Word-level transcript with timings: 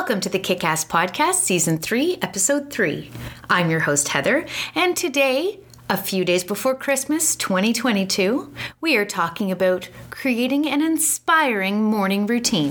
Welcome 0.00 0.20
to 0.22 0.30
the 0.30 0.38
Kick 0.38 0.64
Ass 0.64 0.82
Podcast, 0.82 1.42
Season 1.42 1.76
3, 1.76 2.20
Episode 2.22 2.70
3. 2.70 3.10
I'm 3.50 3.68
your 3.68 3.80
host, 3.80 4.08
Heather, 4.08 4.46
and 4.74 4.96
today, 4.96 5.60
a 5.90 5.96
few 5.98 6.24
days 6.24 6.42
before 6.42 6.74
Christmas 6.74 7.36
2022, 7.36 8.50
we 8.80 8.96
are 8.96 9.04
talking 9.04 9.52
about 9.52 9.90
creating 10.08 10.66
an 10.66 10.80
inspiring 10.80 11.84
morning 11.84 12.26
routine. 12.26 12.70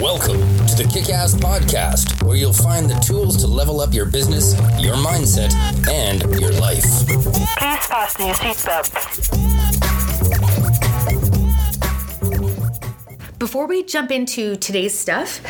Welcome 0.00 0.38
to 0.68 0.76
the 0.76 0.88
Kick 0.88 1.10
Ass 1.10 1.34
Podcast, 1.34 2.22
where 2.22 2.36
you'll 2.36 2.52
find 2.52 2.88
the 2.88 2.94
tools 3.00 3.38
to 3.38 3.48
level 3.48 3.80
up 3.80 3.92
your 3.92 4.06
business, 4.06 4.54
your 4.78 4.94
mindset, 4.94 5.52
and 5.88 6.22
your 6.40 6.52
life. 6.52 6.84
Please 7.08 7.86
fasten 7.86 8.26
your 8.26 8.36
seatbelt. 8.36 8.88
Before 13.40 13.66
we 13.66 13.82
jump 13.82 14.12
into 14.12 14.54
today's 14.54 14.96
stuff, 14.96 15.40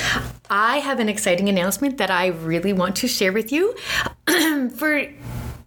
I 0.55 0.81
have 0.81 1.01
an 1.01 1.09
exciting 1.09 1.49
announcement 1.49 1.97
that 1.97 2.11
I 2.11 2.27
really 2.27 2.75
want 2.75 2.97
to 2.97 3.09
share 3.09 3.33
with 3.33 3.51
you. 3.53 3.75
For 4.77 5.09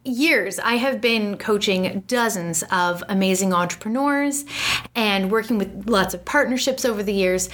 years, 0.03 0.59
I 0.59 0.75
have 0.75 1.01
been 1.01 1.39
coaching 1.39 2.03
dozens 2.05 2.63
of 2.69 3.03
amazing 3.09 3.51
entrepreneurs 3.51 4.45
and 4.93 5.31
working 5.31 5.57
with 5.57 5.89
lots 5.89 6.13
of 6.13 6.23
partnerships 6.23 6.85
over 6.85 7.01
the 7.01 7.13
years. 7.13 7.49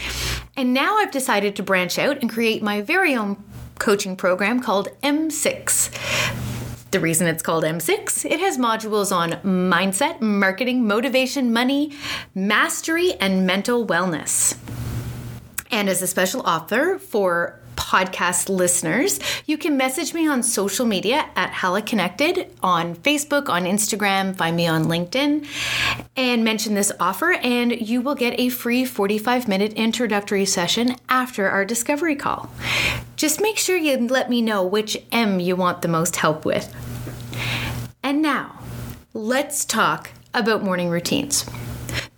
And 0.58 0.74
now 0.74 0.98
I've 0.98 1.12
decided 1.12 1.56
to 1.56 1.64
branch 1.64 1.98
out 1.98 2.20
and 2.20 2.30
create 2.30 2.62
my 2.62 2.82
very 2.82 3.16
own 3.16 3.42
coaching 3.80 4.18
program 4.18 4.60
called 4.60 4.90
M6. 5.02 6.92
The 6.92 7.00
reason 7.00 7.28
it's 7.28 7.42
called 7.42 7.64
M6, 7.64 8.30
it 8.30 8.42
has 8.42 8.58
modules 8.58 9.16
on 9.16 9.32
mindset, 9.70 10.20
marketing, 10.20 10.86
motivation, 10.86 11.54
money, 11.54 11.94
mastery, 12.36 13.14
and 13.22 13.48
mental 13.48 13.88
wellness. 13.88 14.58
And 15.72 15.90
as 15.90 16.02
a 16.02 16.08
special 16.08 16.42
author 16.42 17.00
for 17.00 17.60
podcast 17.76 18.50
listeners, 18.50 19.20
you 19.46 19.58
can 19.58 19.78
message 19.78 20.14
me 20.14 20.28
on 20.28 20.44
social 20.44 20.86
media 20.86 21.30
at 21.36 21.52
Hala 21.52 21.82
Connected 21.82 22.54
on 22.62 22.96
Facebook, 22.96 23.50
on 23.50 23.64
Instagram, 23.64 24.36
find 24.36 24.56
me 24.56 24.68
on 24.68 24.86
LinkedIn, 24.86 25.48
and 26.16 26.44
mention 26.44 26.74
this 26.74 26.92
offer, 27.00 27.34
and 27.34 27.72
you 27.72 28.02
will 28.02 28.16
get 28.16 28.40
a 28.40 28.50
free 28.50 28.86
45 28.86 29.48
minute 29.48 29.74
introductory 29.74 30.46
session 30.46 30.96
after 31.10 31.50
our 31.50 31.66
discovery 31.66 32.16
call. 32.16 32.52
Just 33.16 33.42
make 33.42 33.58
sure 33.58 33.78
you 33.78 33.98
let 34.08 34.30
me 34.30 34.42
know 34.42 34.66
which 34.66 34.98
M 35.12 35.40
you 35.40 35.56
want 35.56 35.82
the 35.82 35.88
most 35.88 36.18
help 36.18 36.46
with. 36.46 36.74
And 38.04 38.22
now, 38.22 38.60
let's 39.14 39.66
talk 39.66 40.12
about 40.34 40.64
morning 40.64 40.90
routines. 40.90 41.46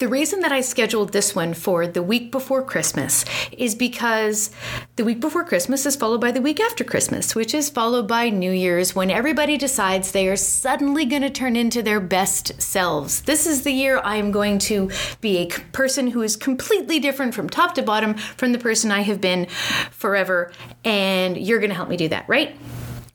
The 0.03 0.09
reason 0.09 0.41
that 0.41 0.51
I 0.51 0.59
scheduled 0.59 1.13
this 1.13 1.33
one 1.33 1.53
for 1.53 1.87
the 1.87 2.03
week 2.03 2.29
before 2.29 2.61
Christmas 2.61 3.23
is 3.53 3.73
because 3.73 4.51
the 4.97 5.05
week 5.05 5.21
before 5.21 5.45
Christmas 5.45 5.85
is 5.85 5.95
followed 5.95 6.19
by 6.19 6.31
the 6.31 6.41
week 6.41 6.59
after 6.59 6.83
Christmas, 6.83 7.35
which 7.35 7.53
is 7.53 7.69
followed 7.69 8.05
by 8.05 8.27
New 8.27 8.51
Year's 8.51 8.93
when 8.93 9.09
everybody 9.09 9.57
decides 9.57 10.11
they 10.11 10.27
are 10.27 10.35
suddenly 10.35 11.05
going 11.05 11.21
to 11.21 11.29
turn 11.29 11.55
into 11.55 11.81
their 11.81 12.01
best 12.01 12.61
selves. 12.61 13.21
This 13.21 13.47
is 13.47 13.63
the 13.63 13.71
year 13.71 14.01
I 14.03 14.17
am 14.17 14.31
going 14.31 14.59
to 14.59 14.91
be 15.21 15.37
a 15.37 15.47
person 15.71 16.07
who 16.07 16.21
is 16.21 16.35
completely 16.35 16.99
different 16.99 17.33
from 17.33 17.49
top 17.49 17.73
to 17.75 17.81
bottom 17.81 18.15
from 18.15 18.51
the 18.51 18.59
person 18.59 18.91
I 18.91 19.03
have 19.03 19.21
been 19.21 19.45
forever, 19.89 20.51
and 20.83 21.37
you're 21.37 21.59
going 21.59 21.69
to 21.69 21.77
help 21.77 21.87
me 21.87 21.95
do 21.95 22.09
that, 22.09 22.27
right? 22.27 22.57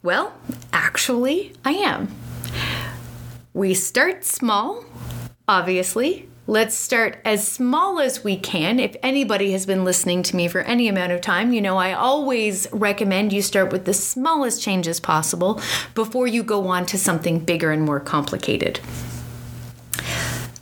Well, 0.02 0.32
actually, 0.72 1.52
I 1.66 1.72
am. 1.72 2.08
We 3.52 3.74
start 3.74 4.24
small, 4.24 4.86
obviously. 5.46 6.30
Let's 6.48 6.74
start 6.74 7.18
as 7.26 7.46
small 7.46 8.00
as 8.00 8.24
we 8.24 8.38
can. 8.38 8.80
If 8.80 8.96
anybody 9.02 9.52
has 9.52 9.66
been 9.66 9.84
listening 9.84 10.22
to 10.22 10.34
me 10.34 10.48
for 10.48 10.60
any 10.62 10.88
amount 10.88 11.12
of 11.12 11.20
time, 11.20 11.52
you 11.52 11.60
know 11.60 11.76
I 11.76 11.92
always 11.92 12.66
recommend 12.72 13.34
you 13.34 13.42
start 13.42 13.70
with 13.70 13.84
the 13.84 13.92
smallest 13.92 14.62
changes 14.62 14.98
possible 14.98 15.60
before 15.94 16.26
you 16.26 16.42
go 16.42 16.68
on 16.68 16.86
to 16.86 16.96
something 16.96 17.40
bigger 17.40 17.70
and 17.70 17.82
more 17.82 18.00
complicated. 18.00 18.80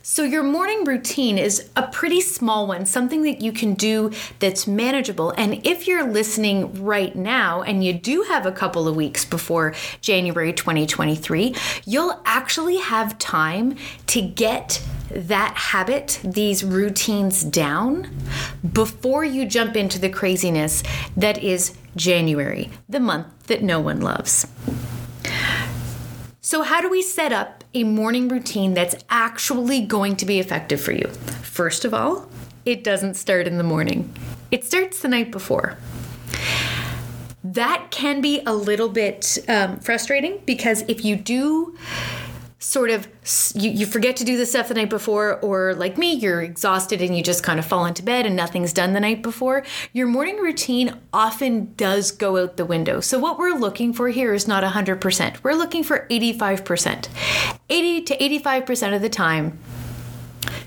So, 0.02 0.24
your 0.24 0.42
morning 0.42 0.82
routine 0.82 1.38
is 1.38 1.70
a 1.76 1.86
pretty 1.86 2.20
small 2.20 2.66
one, 2.66 2.84
something 2.86 3.22
that 3.22 3.40
you 3.40 3.52
can 3.52 3.74
do 3.74 4.10
that's 4.40 4.66
manageable. 4.66 5.34
And 5.38 5.64
if 5.64 5.86
you're 5.86 6.10
listening 6.10 6.82
right 6.82 7.14
now 7.14 7.62
and 7.62 7.84
you 7.84 7.92
do 7.92 8.22
have 8.22 8.44
a 8.44 8.50
couple 8.50 8.88
of 8.88 8.96
weeks 8.96 9.24
before 9.24 9.72
January 10.00 10.52
2023, 10.52 11.54
you'll 11.84 12.20
actually 12.24 12.78
have 12.78 13.18
time 13.18 13.76
to 14.08 14.20
get 14.20 14.82
that 15.10 15.54
habit, 15.56 16.20
these 16.24 16.64
routines 16.64 17.42
down 17.42 18.10
before 18.72 19.24
you 19.24 19.46
jump 19.46 19.76
into 19.76 19.98
the 19.98 20.08
craziness 20.08 20.82
that 21.16 21.42
is 21.42 21.76
January, 21.96 22.70
the 22.88 23.00
month 23.00 23.46
that 23.46 23.62
no 23.62 23.80
one 23.80 24.00
loves. 24.00 24.46
So, 26.40 26.62
how 26.62 26.80
do 26.80 26.88
we 26.88 27.02
set 27.02 27.32
up 27.32 27.64
a 27.74 27.82
morning 27.82 28.28
routine 28.28 28.74
that's 28.74 28.94
actually 29.10 29.80
going 29.80 30.14
to 30.16 30.24
be 30.24 30.38
effective 30.38 30.80
for 30.80 30.92
you? 30.92 31.08
First 31.42 31.84
of 31.84 31.92
all, 31.92 32.28
it 32.64 32.84
doesn't 32.84 33.14
start 33.14 33.48
in 33.48 33.58
the 33.58 33.64
morning, 33.64 34.14
it 34.50 34.64
starts 34.64 35.00
the 35.00 35.08
night 35.08 35.32
before. 35.32 35.76
That 37.42 37.88
can 37.90 38.20
be 38.20 38.42
a 38.44 38.54
little 38.54 38.88
bit 38.88 39.38
um, 39.48 39.78
frustrating 39.80 40.40
because 40.46 40.82
if 40.88 41.04
you 41.04 41.16
do 41.16 41.76
sort 42.66 42.90
of 42.90 43.06
you, 43.54 43.70
you 43.70 43.86
forget 43.86 44.16
to 44.16 44.24
do 44.24 44.36
the 44.36 44.44
stuff 44.44 44.66
the 44.66 44.74
night 44.74 44.90
before 44.90 45.38
or 45.38 45.72
like 45.74 45.96
me 45.96 46.14
you're 46.14 46.42
exhausted 46.42 47.00
and 47.00 47.16
you 47.16 47.22
just 47.22 47.44
kind 47.44 47.60
of 47.60 47.64
fall 47.64 47.86
into 47.86 48.02
bed 48.02 48.26
and 48.26 48.34
nothing's 48.34 48.72
done 48.72 48.92
the 48.92 48.98
night 48.98 49.22
before 49.22 49.64
your 49.92 50.08
morning 50.08 50.36
routine 50.38 50.92
often 51.12 51.72
does 51.76 52.10
go 52.10 52.36
out 52.36 52.56
the 52.56 52.64
window. 52.64 52.98
So 52.98 53.20
what 53.20 53.38
we're 53.38 53.56
looking 53.56 53.92
for 53.92 54.08
here 54.08 54.34
is 54.34 54.48
not 54.48 54.64
100% 54.64 55.44
we're 55.44 55.54
looking 55.54 55.84
for 55.84 56.08
85% 56.10 57.08
80 57.68 58.02
to 58.02 58.18
85% 58.18 58.96
of 58.96 59.00
the 59.00 59.08
time 59.08 59.60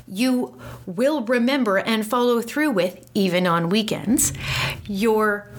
you 0.07 0.57
will 0.85 1.25
remember 1.25 1.79
and 1.79 2.07
follow 2.07 2.41
through 2.41 2.71
with 2.71 3.09
even 3.13 3.45
on 3.45 3.67
weekends 3.67 4.31
your 4.87 5.51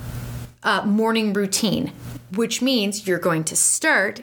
uh, 0.62 0.86
morning 0.86 1.34
routine 1.34 1.92
which 2.34 2.62
means 2.62 3.06
you're 3.06 3.18
going 3.18 3.44
to 3.44 3.56
start 3.56 4.22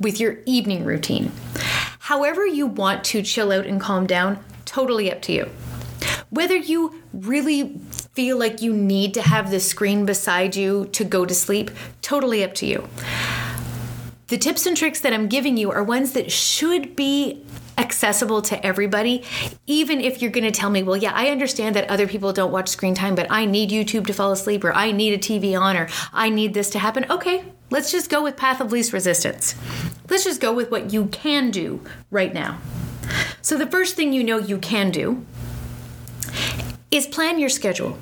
with 0.00 0.20
your 0.20 0.38
evening 0.46 0.84
routine. 0.84 1.32
However, 2.00 2.46
you 2.46 2.66
want 2.66 3.04
to 3.04 3.22
chill 3.22 3.52
out 3.52 3.66
and 3.66 3.80
calm 3.80 4.06
down, 4.06 4.44
totally 4.64 5.10
up 5.10 5.22
to 5.22 5.32
you. 5.32 5.50
Whether 6.30 6.56
you 6.56 7.02
really 7.12 7.80
feel 8.12 8.38
like 8.38 8.62
you 8.62 8.72
need 8.72 9.14
to 9.14 9.22
have 9.22 9.50
the 9.50 9.60
screen 9.60 10.06
beside 10.06 10.56
you 10.56 10.86
to 10.92 11.04
go 11.04 11.24
to 11.24 11.34
sleep, 11.34 11.70
totally 12.02 12.42
up 12.42 12.54
to 12.54 12.66
you. 12.66 12.88
The 14.28 14.38
tips 14.38 14.66
and 14.66 14.76
tricks 14.76 15.00
that 15.00 15.12
I'm 15.12 15.28
giving 15.28 15.56
you 15.56 15.70
are 15.70 15.84
ones 15.84 16.12
that 16.12 16.32
should 16.32 16.96
be 16.96 17.44
accessible 17.78 18.42
to 18.42 18.66
everybody, 18.66 19.22
even 19.66 20.00
if 20.00 20.20
you're 20.22 20.30
going 20.30 20.44
to 20.44 20.50
tell 20.50 20.70
me, 20.70 20.82
well, 20.82 20.96
yeah, 20.96 21.12
I 21.14 21.28
understand 21.28 21.76
that 21.76 21.88
other 21.90 22.06
people 22.06 22.32
don't 22.32 22.52
watch 22.52 22.68
screen 22.68 22.94
time, 22.94 23.14
but 23.14 23.26
I 23.30 23.44
need 23.44 23.70
YouTube 23.70 24.06
to 24.06 24.12
fall 24.12 24.32
asleep, 24.32 24.64
or 24.64 24.72
I 24.72 24.92
need 24.92 25.12
a 25.12 25.18
TV 25.18 25.58
on, 25.58 25.76
or 25.76 25.88
I 26.12 26.28
need 26.28 26.54
this 26.54 26.70
to 26.70 26.78
happen. 26.78 27.06
Okay, 27.10 27.44
let's 27.70 27.92
just 27.92 28.10
go 28.10 28.22
with 28.22 28.36
path 28.36 28.60
of 28.60 28.72
least 28.72 28.92
resistance. 28.92 29.54
Let's 30.08 30.24
just 30.24 30.40
go 30.40 30.52
with 30.52 30.70
what 30.70 30.92
you 30.92 31.06
can 31.06 31.50
do 31.50 31.80
right 32.10 32.32
now. 32.32 32.58
So, 33.42 33.56
the 33.56 33.66
first 33.66 33.94
thing 33.94 34.12
you 34.12 34.24
know 34.24 34.38
you 34.38 34.58
can 34.58 34.90
do 34.90 35.24
is 36.90 37.06
plan 37.06 37.38
your 37.38 37.48
schedule. 37.48 37.98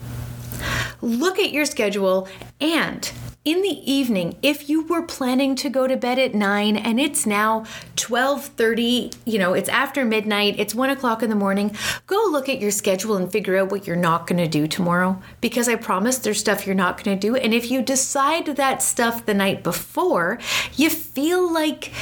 Look 1.02 1.38
at 1.38 1.50
your 1.50 1.66
schedule 1.66 2.28
and 2.60 3.12
in 3.44 3.60
the 3.60 3.92
evening 3.92 4.36
if 4.40 4.70
you 4.70 4.86
were 4.86 5.02
planning 5.02 5.54
to 5.54 5.68
go 5.68 5.86
to 5.86 5.96
bed 5.96 6.18
at 6.18 6.34
9 6.34 6.76
and 6.78 6.98
it's 6.98 7.26
now 7.26 7.60
12.30 7.96 9.14
you 9.26 9.38
know 9.38 9.52
it's 9.52 9.68
after 9.68 10.02
midnight 10.04 10.54
it's 10.58 10.74
1 10.74 10.88
o'clock 10.88 11.22
in 11.22 11.28
the 11.28 11.36
morning 11.36 11.76
go 12.06 12.16
look 12.30 12.48
at 12.48 12.58
your 12.58 12.70
schedule 12.70 13.16
and 13.16 13.30
figure 13.30 13.58
out 13.58 13.70
what 13.70 13.86
you're 13.86 13.96
not 13.96 14.26
going 14.26 14.38
to 14.38 14.48
do 14.48 14.66
tomorrow. 14.66 15.20
Because 15.42 15.68
i 15.68 15.76
promise 15.76 16.18
there's 16.18 16.40
stuff 16.40 16.66
you're 16.66 16.74
not 16.74 17.02
going 17.02 17.18
to 17.18 17.26
do 17.26 17.36
and 17.36 17.52
if 17.52 17.70
you 17.70 17.82
decide 17.82 18.46
that 18.46 18.82
stuff 18.82 19.26
the 19.26 19.34
night 19.34 19.62
before 19.62 20.38
you 20.74 20.88
feel 20.88 21.52
like 21.52 21.92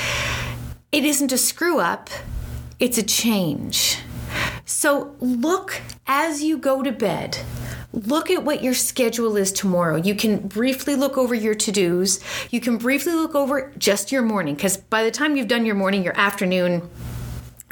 it 0.93 1.05
isn't 1.05 1.33
a 1.33 1.39
screw 1.39 1.81
up 1.81 2.09
it's 2.79 2.99
a 2.99 3.03
change. 3.05 3.99
So 4.65 5.15
look 5.21 5.81
as 6.07 6.43
you 6.43 6.59
go 6.59 6.83
to 6.83 6.91
bed 6.91 7.39
look 7.93 8.31
at 8.31 8.45
what 8.45 8.63
your 8.63 8.75
schedule 8.75 9.37
is 9.37 9.53
tomorrow. 9.53 9.97
You 9.97 10.15
can 10.15 10.49
briefly 10.49 10.95
look 10.95 11.19
over 11.19 11.35
your 11.35 11.55
to 11.55 11.73
dos. 11.73 12.21
You 12.51 12.61
can 12.61 12.77
briefly 12.79 13.13
look 13.13 13.35
over 13.35 13.73
just 13.79 14.13
your 14.13 14.23
morning 14.23 14.55
because 14.55 14.77
by 14.77 15.05
the 15.05 15.11
time 15.11 15.37
you've 15.37 15.49
done 15.49 15.67
your 15.67 15.75
morning, 15.75 16.03
your 16.03 16.19
afternoon, 16.19 16.89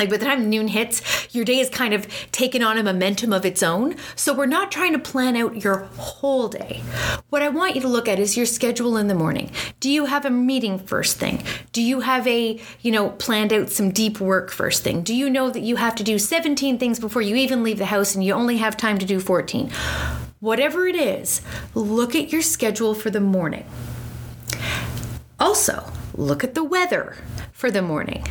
like 0.00 0.08
by 0.08 0.16
the 0.16 0.24
time 0.24 0.48
noon 0.48 0.68
hits, 0.68 1.32
your 1.34 1.44
day 1.44 1.60
is 1.60 1.68
kind 1.68 1.92
of 1.92 2.08
taken 2.32 2.62
on 2.62 2.78
a 2.78 2.82
momentum 2.82 3.34
of 3.34 3.44
its 3.44 3.62
own. 3.62 3.96
So 4.16 4.32
we're 4.32 4.46
not 4.46 4.72
trying 4.72 4.94
to 4.94 4.98
plan 4.98 5.36
out 5.36 5.62
your 5.62 5.80
whole 5.98 6.48
day. 6.48 6.82
What 7.28 7.42
I 7.42 7.50
want 7.50 7.74
you 7.74 7.82
to 7.82 7.88
look 7.88 8.08
at 8.08 8.18
is 8.18 8.34
your 8.34 8.46
schedule 8.46 8.96
in 8.96 9.08
the 9.08 9.14
morning. 9.14 9.50
Do 9.78 9.90
you 9.90 10.06
have 10.06 10.24
a 10.24 10.30
meeting 10.30 10.78
first 10.78 11.18
thing? 11.18 11.44
Do 11.72 11.82
you 11.82 12.00
have 12.00 12.26
a, 12.26 12.58
you 12.80 12.90
know, 12.90 13.10
planned 13.10 13.52
out 13.52 13.68
some 13.68 13.90
deep 13.90 14.20
work 14.20 14.50
first 14.50 14.82
thing? 14.82 15.02
Do 15.02 15.14
you 15.14 15.28
know 15.28 15.50
that 15.50 15.60
you 15.60 15.76
have 15.76 15.94
to 15.96 16.02
do 16.02 16.18
17 16.18 16.78
things 16.78 16.98
before 16.98 17.20
you 17.20 17.36
even 17.36 17.62
leave 17.62 17.78
the 17.78 17.84
house 17.84 18.14
and 18.14 18.24
you 18.24 18.32
only 18.32 18.56
have 18.56 18.78
time 18.78 18.98
to 18.98 19.04
do 19.04 19.20
14? 19.20 19.70
Whatever 20.40 20.86
it 20.86 20.96
is, 20.96 21.42
look 21.74 22.14
at 22.14 22.32
your 22.32 22.40
schedule 22.40 22.94
for 22.94 23.10
the 23.10 23.20
morning. 23.20 23.66
Also, 25.38 25.92
look 26.14 26.42
at 26.42 26.54
the 26.54 26.64
weather 26.64 27.16
for 27.52 27.70
the 27.70 27.82
morning. 27.82 28.24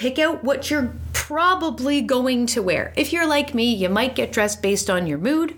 Pick 0.00 0.18
out 0.18 0.42
what 0.42 0.70
you're 0.70 0.94
probably 1.12 2.00
going 2.00 2.46
to 2.46 2.62
wear. 2.62 2.94
If 2.96 3.12
you're 3.12 3.26
like 3.26 3.52
me, 3.52 3.74
you 3.74 3.90
might 3.90 4.14
get 4.14 4.32
dressed 4.32 4.62
based 4.62 4.88
on 4.88 5.06
your 5.06 5.18
mood, 5.18 5.54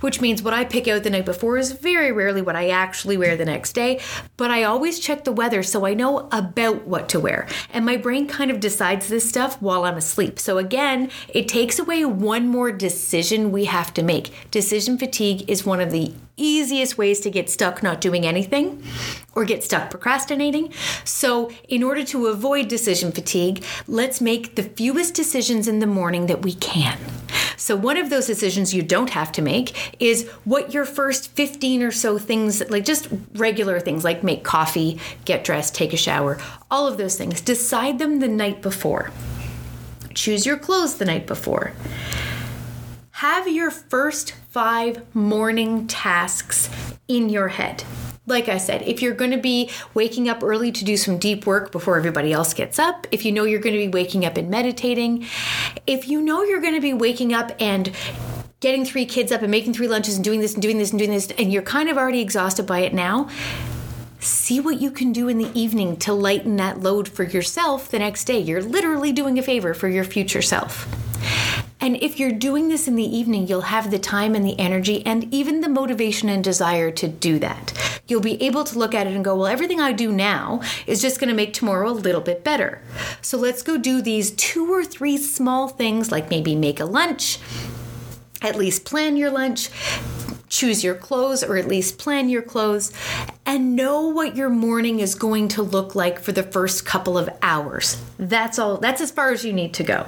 which 0.00 0.20
means 0.20 0.42
what 0.42 0.52
I 0.52 0.66
pick 0.66 0.86
out 0.86 1.02
the 1.02 1.08
night 1.08 1.24
before 1.24 1.56
is 1.56 1.72
very 1.72 2.12
rarely 2.12 2.42
what 2.42 2.56
I 2.56 2.68
actually 2.68 3.16
wear 3.16 3.38
the 3.38 3.46
next 3.46 3.72
day, 3.72 3.98
but 4.36 4.50
I 4.50 4.64
always 4.64 5.00
check 5.00 5.24
the 5.24 5.32
weather 5.32 5.62
so 5.62 5.86
I 5.86 5.94
know 5.94 6.28
about 6.30 6.86
what 6.86 7.08
to 7.08 7.20
wear. 7.20 7.48
And 7.72 7.86
my 7.86 7.96
brain 7.96 8.26
kind 8.26 8.50
of 8.50 8.60
decides 8.60 9.08
this 9.08 9.26
stuff 9.26 9.62
while 9.62 9.84
I'm 9.84 9.96
asleep. 9.96 10.38
So 10.38 10.58
again, 10.58 11.10
it 11.30 11.48
takes 11.48 11.78
away 11.78 12.04
one 12.04 12.48
more 12.48 12.70
decision 12.70 13.50
we 13.50 13.64
have 13.64 13.94
to 13.94 14.02
make. 14.02 14.50
Decision 14.50 14.98
fatigue 14.98 15.48
is 15.48 15.64
one 15.64 15.80
of 15.80 15.90
the 15.90 16.12
easiest 16.36 16.98
ways 16.98 17.20
to 17.20 17.30
get 17.30 17.48
stuck 17.48 17.82
not 17.82 18.00
doing 18.00 18.26
anything 18.26 18.82
or 19.34 19.44
get 19.44 19.64
stuck 19.64 19.90
procrastinating. 19.90 20.72
So, 21.04 21.50
in 21.68 21.82
order 21.82 22.04
to 22.04 22.26
avoid 22.26 22.68
decision 22.68 23.12
fatigue, 23.12 23.64
let's 23.86 24.20
make 24.20 24.54
the 24.54 24.62
fewest 24.62 25.14
decisions 25.14 25.68
in 25.68 25.78
the 25.78 25.86
morning 25.86 26.26
that 26.26 26.42
we 26.42 26.54
can. 26.54 26.98
So, 27.56 27.74
one 27.74 27.96
of 27.96 28.10
those 28.10 28.26
decisions 28.26 28.74
you 28.74 28.82
don't 28.82 29.10
have 29.10 29.32
to 29.32 29.42
make 29.42 30.00
is 30.00 30.28
what 30.44 30.74
your 30.74 30.84
first 30.84 31.30
15 31.32 31.82
or 31.82 31.90
so 31.90 32.18
things, 32.18 32.68
like 32.70 32.84
just 32.84 33.08
regular 33.34 33.80
things 33.80 34.04
like 34.04 34.22
make 34.22 34.44
coffee, 34.44 35.00
get 35.24 35.44
dressed, 35.44 35.74
take 35.74 35.92
a 35.92 35.96
shower, 35.96 36.38
all 36.70 36.86
of 36.86 36.98
those 36.98 37.16
things, 37.16 37.40
decide 37.40 37.98
them 37.98 38.20
the 38.20 38.28
night 38.28 38.62
before. 38.62 39.10
Choose 40.14 40.46
your 40.46 40.56
clothes 40.56 40.96
the 40.96 41.04
night 41.04 41.26
before 41.26 41.72
have 43.16 43.48
your 43.48 43.70
first 43.70 44.32
five 44.50 45.14
morning 45.14 45.86
tasks 45.86 46.68
in 47.08 47.30
your 47.30 47.48
head. 47.48 47.82
Like 48.26 48.50
I 48.50 48.58
said, 48.58 48.82
if 48.82 49.00
you're 49.00 49.14
going 49.14 49.30
to 49.30 49.38
be 49.38 49.70
waking 49.94 50.28
up 50.28 50.42
early 50.42 50.70
to 50.72 50.84
do 50.84 50.98
some 50.98 51.16
deep 51.16 51.46
work 51.46 51.72
before 51.72 51.96
everybody 51.96 52.30
else 52.30 52.52
gets 52.52 52.78
up, 52.78 53.06
if 53.10 53.24
you 53.24 53.32
know 53.32 53.44
you're 53.44 53.58
going 53.58 53.74
to 53.74 53.78
be 53.78 53.88
waking 53.88 54.26
up 54.26 54.36
and 54.36 54.50
meditating, 54.50 55.24
if 55.86 56.06
you 56.06 56.20
know 56.20 56.42
you're 56.42 56.60
going 56.60 56.74
to 56.74 56.80
be 56.82 56.92
waking 56.92 57.32
up 57.32 57.52
and 57.58 57.90
getting 58.60 58.84
three 58.84 59.06
kids 59.06 59.32
up 59.32 59.40
and 59.40 59.50
making 59.50 59.72
three 59.72 59.88
lunches 59.88 60.16
and 60.16 60.24
doing 60.24 60.40
this 60.40 60.52
and 60.52 60.60
doing 60.60 60.76
this 60.76 60.90
and 60.90 60.98
doing 60.98 61.10
this, 61.10 61.30
and 61.38 61.50
you're 61.50 61.62
kind 61.62 61.88
of 61.88 61.96
already 61.96 62.20
exhausted 62.20 62.66
by 62.66 62.80
it 62.80 62.92
now, 62.92 63.30
see 64.20 64.60
what 64.60 64.78
you 64.78 64.90
can 64.90 65.10
do 65.10 65.26
in 65.28 65.38
the 65.38 65.50
evening 65.58 65.96
to 65.96 66.12
lighten 66.12 66.56
that 66.56 66.80
load 66.80 67.08
for 67.08 67.22
yourself 67.22 67.90
the 67.90 67.98
next 67.98 68.26
day. 68.26 68.38
You're 68.38 68.62
literally 68.62 69.10
doing 69.10 69.38
a 69.38 69.42
favor 69.42 69.72
for 69.72 69.88
your 69.88 70.04
future 70.04 70.42
self. 70.42 70.86
And 71.86 72.02
if 72.02 72.18
you're 72.18 72.32
doing 72.32 72.66
this 72.66 72.88
in 72.88 72.96
the 72.96 73.04
evening, 73.04 73.46
you'll 73.46 73.60
have 73.60 73.92
the 73.92 73.98
time 74.00 74.34
and 74.34 74.44
the 74.44 74.58
energy 74.58 75.06
and 75.06 75.32
even 75.32 75.60
the 75.60 75.68
motivation 75.68 76.28
and 76.28 76.42
desire 76.42 76.90
to 76.90 77.06
do 77.06 77.38
that. 77.38 78.00
You'll 78.08 78.20
be 78.20 78.42
able 78.42 78.64
to 78.64 78.76
look 78.76 78.92
at 78.92 79.06
it 79.06 79.14
and 79.14 79.24
go, 79.24 79.36
well, 79.36 79.46
everything 79.46 79.80
I 79.80 79.92
do 79.92 80.10
now 80.10 80.62
is 80.88 81.00
just 81.00 81.20
going 81.20 81.28
to 81.28 81.34
make 81.36 81.52
tomorrow 81.52 81.88
a 81.88 81.92
little 81.92 82.20
bit 82.20 82.42
better. 82.42 82.82
So 83.22 83.38
let's 83.38 83.62
go 83.62 83.78
do 83.78 84.02
these 84.02 84.32
two 84.32 84.68
or 84.74 84.84
three 84.84 85.16
small 85.16 85.68
things, 85.68 86.10
like 86.10 86.28
maybe 86.28 86.56
make 86.56 86.80
a 86.80 86.84
lunch, 86.84 87.38
at 88.42 88.56
least 88.56 88.84
plan 88.84 89.16
your 89.16 89.30
lunch, 89.30 89.70
choose 90.48 90.82
your 90.82 90.96
clothes, 90.96 91.44
or 91.44 91.56
at 91.56 91.68
least 91.68 91.98
plan 91.98 92.28
your 92.28 92.42
clothes, 92.42 92.92
and 93.46 93.76
know 93.76 94.08
what 94.08 94.34
your 94.34 94.50
morning 94.50 94.98
is 94.98 95.14
going 95.14 95.46
to 95.50 95.62
look 95.62 95.94
like 95.94 96.18
for 96.18 96.32
the 96.32 96.42
first 96.42 96.84
couple 96.84 97.16
of 97.16 97.30
hours. 97.42 98.02
That's 98.18 98.58
all, 98.58 98.78
that's 98.78 99.00
as 99.00 99.12
far 99.12 99.30
as 99.30 99.44
you 99.44 99.52
need 99.52 99.72
to 99.74 99.84
go. 99.84 100.04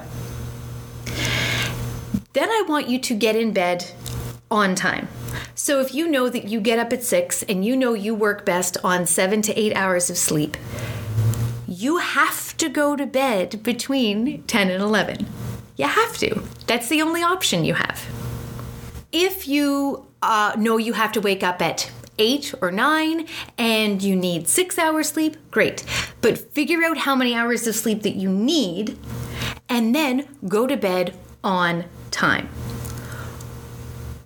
Then 2.38 2.50
I 2.50 2.62
want 2.68 2.88
you 2.88 3.00
to 3.00 3.16
get 3.16 3.34
in 3.34 3.52
bed 3.52 3.84
on 4.48 4.76
time. 4.76 5.08
So 5.56 5.80
if 5.80 5.92
you 5.92 6.08
know 6.08 6.28
that 6.28 6.44
you 6.46 6.60
get 6.60 6.78
up 6.78 6.92
at 6.92 7.02
six 7.02 7.42
and 7.42 7.64
you 7.64 7.74
know 7.74 7.94
you 7.94 8.14
work 8.14 8.46
best 8.46 8.76
on 8.84 9.06
seven 9.06 9.42
to 9.42 9.58
eight 9.58 9.74
hours 9.74 10.08
of 10.08 10.16
sleep, 10.16 10.56
you 11.66 11.96
have 11.96 12.56
to 12.58 12.68
go 12.68 12.94
to 12.94 13.06
bed 13.06 13.64
between 13.64 14.44
10 14.44 14.70
and 14.70 14.80
11. 14.80 15.26
You 15.76 15.88
have 15.88 16.16
to. 16.18 16.44
That's 16.68 16.88
the 16.88 17.02
only 17.02 17.24
option 17.24 17.64
you 17.64 17.74
have. 17.74 18.06
If 19.10 19.48
you 19.48 20.06
uh, 20.22 20.52
know 20.56 20.76
you 20.76 20.92
have 20.92 21.10
to 21.14 21.20
wake 21.20 21.42
up 21.42 21.60
at 21.60 21.90
eight 22.20 22.54
or 22.62 22.70
nine 22.70 23.26
and 23.58 24.00
you 24.00 24.14
need 24.14 24.46
six 24.46 24.78
hours 24.78 25.08
sleep, 25.08 25.36
great. 25.50 25.84
But 26.20 26.38
figure 26.38 26.84
out 26.84 26.98
how 26.98 27.16
many 27.16 27.34
hours 27.34 27.66
of 27.66 27.74
sleep 27.74 28.02
that 28.02 28.14
you 28.14 28.30
need 28.30 28.96
and 29.68 29.92
then 29.92 30.28
go 30.46 30.68
to 30.68 30.76
bed 30.76 31.16
on 31.42 31.84
time. 32.10 32.48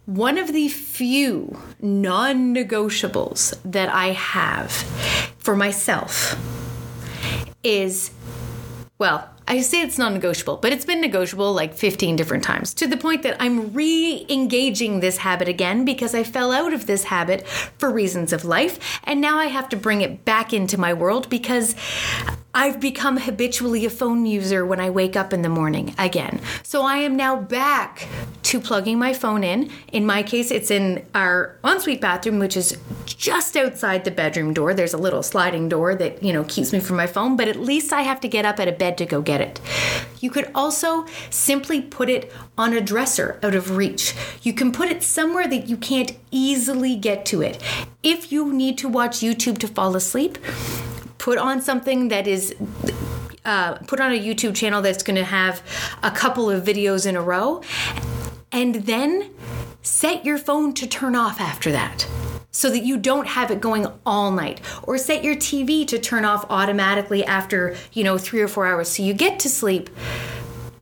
One 0.06 0.36
of 0.36 0.52
the 0.52 0.68
few 0.68 1.58
non 1.80 2.54
negotiables 2.54 3.56
that 3.64 3.88
I 3.88 4.08
have 4.08 4.70
for 5.38 5.56
myself 5.56 6.36
is 7.62 8.10
well, 8.98 9.28
I 9.48 9.60
say 9.62 9.82
it's 9.82 9.98
non 9.98 10.14
negotiable, 10.14 10.58
but 10.58 10.72
it's 10.72 10.84
been 10.84 11.00
negotiable 11.00 11.52
like 11.52 11.74
15 11.74 12.14
different 12.14 12.44
times 12.44 12.72
to 12.74 12.86
the 12.86 12.96
point 12.96 13.24
that 13.24 13.36
I'm 13.40 13.72
re 13.72 14.24
engaging 14.28 15.00
this 15.00 15.18
habit 15.18 15.48
again 15.48 15.84
because 15.84 16.14
I 16.14 16.22
fell 16.22 16.52
out 16.52 16.72
of 16.72 16.86
this 16.86 17.04
habit 17.04 17.46
for 17.46 17.90
reasons 17.90 18.32
of 18.32 18.44
life. 18.44 19.00
And 19.04 19.20
now 19.20 19.38
I 19.38 19.46
have 19.46 19.68
to 19.70 19.76
bring 19.76 20.02
it 20.02 20.24
back 20.24 20.52
into 20.52 20.78
my 20.78 20.94
world 20.94 21.28
because 21.28 21.74
I've 22.54 22.80
become 22.80 23.16
habitually 23.16 23.86
a 23.86 23.90
phone 23.90 24.26
user 24.26 24.66
when 24.66 24.78
I 24.78 24.90
wake 24.90 25.16
up 25.16 25.32
in 25.32 25.40
the 25.40 25.48
morning 25.48 25.94
again. 25.96 26.38
So 26.62 26.82
I 26.82 26.98
am 26.98 27.16
now 27.16 27.34
back 27.34 28.06
to 28.42 28.60
plugging 28.60 28.98
my 28.98 29.14
phone 29.14 29.42
in. 29.42 29.70
In 29.90 30.04
my 30.04 30.22
case, 30.22 30.50
it's 30.50 30.70
in 30.70 31.06
our 31.14 31.56
ensuite 31.64 32.02
bathroom, 32.02 32.38
which 32.38 32.54
is 32.54 32.76
just 33.06 33.56
outside 33.56 34.04
the 34.04 34.10
bedroom 34.10 34.52
door. 34.52 34.74
There's 34.74 34.92
a 34.92 34.98
little 34.98 35.22
sliding 35.22 35.70
door 35.70 35.94
that, 35.94 36.22
you 36.22 36.30
know, 36.30 36.44
keeps 36.44 36.74
me 36.74 36.80
from 36.80 36.96
my 36.96 37.06
phone, 37.06 37.36
but 37.36 37.48
at 37.48 37.56
least 37.56 37.90
I 37.90 38.02
have 38.02 38.20
to 38.20 38.28
get 38.28 38.44
up 38.44 38.60
out 38.60 38.68
of 38.68 38.76
bed 38.76 38.98
to 38.98 39.06
go 39.06 39.22
get 39.22 39.40
it. 39.40 39.58
You 40.20 40.30
could 40.30 40.50
also 40.54 41.06
simply 41.30 41.80
put 41.80 42.10
it 42.10 42.30
on 42.58 42.74
a 42.74 42.82
dresser 42.82 43.40
out 43.42 43.54
of 43.54 43.78
reach. 43.78 44.14
You 44.42 44.52
can 44.52 44.72
put 44.72 44.90
it 44.90 45.02
somewhere 45.02 45.48
that 45.48 45.68
you 45.68 45.78
can't 45.78 46.12
easily 46.30 46.96
get 46.96 47.24
to 47.26 47.40
it. 47.40 47.62
If 48.02 48.30
you 48.30 48.52
need 48.52 48.76
to 48.78 48.90
watch 48.90 49.20
YouTube 49.20 49.56
to 49.58 49.68
fall 49.68 49.96
asleep, 49.96 50.36
put 51.22 51.38
on 51.38 51.62
something 51.62 52.08
that 52.08 52.26
is 52.26 52.52
uh, 53.44 53.74
put 53.86 54.00
on 54.00 54.10
a 54.10 54.18
YouTube 54.18 54.56
channel 54.56 54.82
that's 54.82 55.04
going 55.04 55.14
to 55.16 55.24
have 55.24 55.62
a 56.02 56.10
couple 56.10 56.50
of 56.50 56.64
videos 56.64 57.06
in 57.06 57.14
a 57.14 57.22
row, 57.22 57.62
and 58.50 58.74
then 58.74 59.30
set 59.82 60.24
your 60.24 60.36
phone 60.36 60.74
to 60.74 60.84
turn 60.84 61.14
off 61.14 61.40
after 61.40 61.70
that 61.70 62.08
so 62.50 62.68
that 62.70 62.80
you 62.80 62.96
don't 62.96 63.28
have 63.28 63.52
it 63.52 63.60
going 63.60 63.86
all 64.04 64.32
night 64.32 64.60
or 64.82 64.98
set 64.98 65.22
your 65.22 65.36
TV 65.36 65.86
to 65.86 65.96
turn 65.96 66.24
off 66.24 66.44
automatically 66.50 67.24
after, 67.24 67.76
you 67.92 68.02
know, 68.02 68.18
3 68.18 68.42
or 68.42 68.48
4 68.48 68.66
hours 68.66 68.88
so 68.88 69.02
you 69.02 69.14
get 69.14 69.38
to 69.38 69.48
sleep 69.48 69.88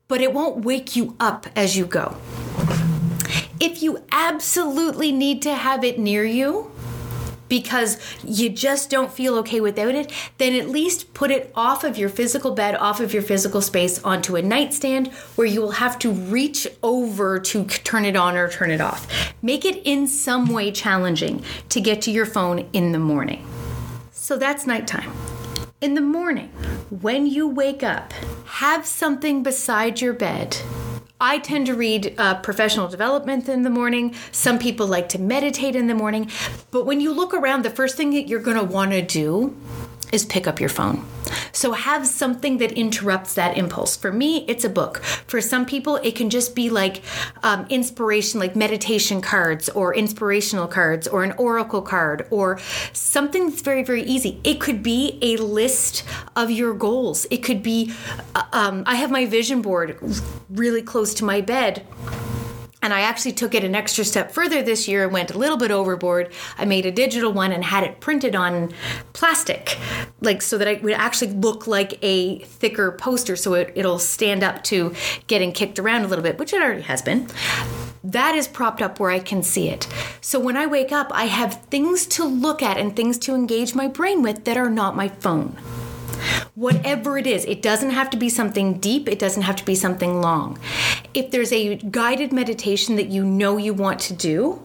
but 0.08 0.20
it 0.20 0.32
won't 0.32 0.64
wake 0.64 0.96
you 0.96 1.14
up 1.20 1.46
as 1.54 1.76
you 1.76 1.86
go. 1.86 2.16
If 3.60 3.82
you 3.82 4.02
absolutely 4.10 5.12
need 5.12 5.42
to 5.42 5.54
have 5.54 5.84
it 5.84 6.00
near 6.00 6.24
you, 6.24 6.72
because 7.50 7.98
you 8.24 8.48
just 8.48 8.88
don't 8.88 9.12
feel 9.12 9.36
okay 9.40 9.60
without 9.60 9.94
it, 9.94 10.10
then 10.38 10.54
at 10.54 10.70
least 10.70 11.12
put 11.12 11.30
it 11.30 11.52
off 11.54 11.84
of 11.84 11.98
your 11.98 12.08
physical 12.08 12.52
bed, 12.52 12.74
off 12.76 13.00
of 13.00 13.12
your 13.12 13.22
physical 13.22 13.60
space, 13.60 14.02
onto 14.02 14.36
a 14.36 14.42
nightstand 14.42 15.08
where 15.34 15.46
you 15.46 15.60
will 15.60 15.72
have 15.72 15.98
to 15.98 16.10
reach 16.10 16.66
over 16.82 17.38
to 17.38 17.64
turn 17.64 18.06
it 18.06 18.16
on 18.16 18.36
or 18.36 18.48
turn 18.48 18.70
it 18.70 18.80
off. 18.80 19.06
Make 19.42 19.66
it 19.66 19.82
in 19.84 20.06
some 20.06 20.46
way 20.46 20.70
challenging 20.70 21.44
to 21.68 21.80
get 21.82 22.00
to 22.02 22.10
your 22.10 22.24
phone 22.24 22.66
in 22.72 22.92
the 22.92 22.98
morning. 22.98 23.46
So 24.12 24.38
that's 24.38 24.66
nighttime. 24.66 25.12
In 25.80 25.94
the 25.94 26.00
morning, 26.00 26.48
when 27.00 27.26
you 27.26 27.48
wake 27.48 27.82
up, 27.82 28.12
have 28.44 28.86
something 28.86 29.42
beside 29.42 30.00
your 30.00 30.12
bed 30.12 30.56
I 31.20 31.38
tend 31.38 31.66
to 31.66 31.74
read 31.74 32.14
uh, 32.16 32.36
professional 32.36 32.88
development 32.88 33.46
in 33.48 33.62
the 33.62 33.70
morning. 33.70 34.14
Some 34.32 34.58
people 34.58 34.86
like 34.86 35.08
to 35.10 35.18
meditate 35.18 35.76
in 35.76 35.86
the 35.86 35.94
morning. 35.94 36.30
But 36.70 36.86
when 36.86 37.00
you 37.00 37.12
look 37.12 37.34
around, 37.34 37.62
the 37.62 37.70
first 37.70 37.96
thing 37.96 38.12
that 38.12 38.26
you're 38.26 38.40
going 38.40 38.56
to 38.56 38.64
want 38.64 38.92
to 38.92 39.02
do 39.02 39.54
is 40.12 40.24
pick 40.24 40.46
up 40.46 40.60
your 40.60 40.68
phone. 40.68 41.06
So 41.52 41.72
have 41.72 42.06
something 42.06 42.58
that 42.58 42.72
interrupts 42.72 43.34
that 43.34 43.56
impulse. 43.56 43.96
For 43.96 44.12
me, 44.12 44.44
it's 44.48 44.64
a 44.64 44.68
book. 44.68 44.98
For 45.26 45.40
some 45.40 45.66
people, 45.66 45.96
it 45.96 46.14
can 46.14 46.30
just 46.30 46.54
be 46.54 46.70
like 46.70 47.02
um, 47.42 47.66
inspiration, 47.68 48.40
like 48.40 48.56
meditation 48.56 49.20
cards 49.20 49.68
or 49.68 49.94
inspirational 49.94 50.66
cards 50.66 51.06
or 51.06 51.22
an 51.22 51.32
oracle 51.32 51.82
card 51.82 52.26
or 52.30 52.58
something 52.92 53.48
that's 53.48 53.62
very, 53.62 53.82
very 53.82 54.02
easy. 54.02 54.40
It 54.44 54.60
could 54.60 54.82
be 54.82 55.18
a 55.22 55.36
list 55.36 56.04
of 56.36 56.50
your 56.50 56.74
goals. 56.74 57.26
It 57.30 57.38
could 57.38 57.62
be, 57.62 57.92
uh, 58.34 58.44
um, 58.52 58.82
I 58.86 58.96
have 58.96 59.10
my 59.10 59.26
vision 59.26 59.62
board 59.62 59.98
really 60.48 60.82
close 60.82 61.14
to 61.14 61.24
my 61.24 61.40
bed 61.40 61.86
and 62.82 62.94
I 62.94 63.00
actually 63.00 63.32
took 63.32 63.54
it 63.54 63.62
an 63.62 63.74
extra 63.74 64.04
step 64.04 64.32
further 64.32 64.62
this 64.62 64.88
year 64.88 65.04
and 65.04 65.12
went 65.12 65.30
a 65.30 65.38
little 65.38 65.56
bit 65.56 65.70
overboard. 65.70 66.32
I 66.56 66.64
made 66.64 66.86
a 66.86 66.90
digital 66.90 67.32
one 67.32 67.52
and 67.52 67.64
had 67.64 67.84
it 67.84 68.00
printed 68.00 68.34
on 68.34 68.72
plastic, 69.12 69.78
like 70.20 70.40
so 70.42 70.56
that 70.58 70.66
it 70.66 70.82
would 70.82 70.94
actually 70.94 71.32
look 71.32 71.66
like 71.66 71.98
a 72.02 72.38
thicker 72.40 72.92
poster 72.92 73.36
so 73.36 73.54
it, 73.54 73.72
it'll 73.74 73.98
stand 73.98 74.42
up 74.42 74.64
to 74.64 74.94
getting 75.26 75.52
kicked 75.52 75.78
around 75.78 76.04
a 76.04 76.08
little 76.08 76.22
bit, 76.22 76.38
which 76.38 76.52
it 76.52 76.62
already 76.62 76.82
has 76.82 77.02
been. 77.02 77.28
that 78.02 78.34
is 78.34 78.48
propped 78.48 78.80
up 78.80 78.98
where 78.98 79.10
I 79.10 79.18
can 79.18 79.42
see 79.42 79.68
it. 79.68 79.86
So 80.20 80.40
when 80.40 80.56
I 80.56 80.66
wake 80.66 80.92
up, 80.92 81.10
I 81.12 81.24
have 81.24 81.62
things 81.66 82.06
to 82.08 82.24
look 82.24 82.62
at 82.62 82.78
and 82.78 82.96
things 82.96 83.18
to 83.18 83.34
engage 83.34 83.74
my 83.74 83.88
brain 83.88 84.22
with 84.22 84.44
that 84.44 84.56
are 84.56 84.70
not 84.70 84.96
my 84.96 85.08
phone. 85.08 85.56
Whatever 86.54 87.18
it 87.18 87.26
is, 87.26 87.44
it 87.44 87.62
doesn't 87.62 87.90
have 87.90 88.10
to 88.10 88.16
be 88.16 88.28
something 88.28 88.78
deep, 88.78 89.08
it 89.08 89.18
doesn't 89.18 89.42
have 89.42 89.56
to 89.56 89.64
be 89.64 89.74
something 89.74 90.20
long. 90.20 90.58
If 91.14 91.30
there's 91.30 91.52
a 91.52 91.76
guided 91.76 92.32
meditation 92.32 92.96
that 92.96 93.08
you 93.08 93.24
know 93.24 93.56
you 93.56 93.74
want 93.74 94.00
to 94.00 94.14
do, 94.14 94.62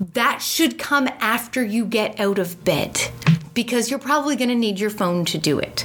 that 0.00 0.42
should 0.42 0.78
come 0.78 1.08
after 1.20 1.64
you 1.64 1.84
get 1.84 2.18
out 2.18 2.38
of 2.38 2.64
bed 2.64 3.10
because 3.54 3.90
you're 3.90 3.98
probably 3.98 4.36
going 4.36 4.48
to 4.48 4.54
need 4.54 4.80
your 4.80 4.90
phone 4.90 5.24
to 5.26 5.38
do 5.38 5.58
it. 5.58 5.84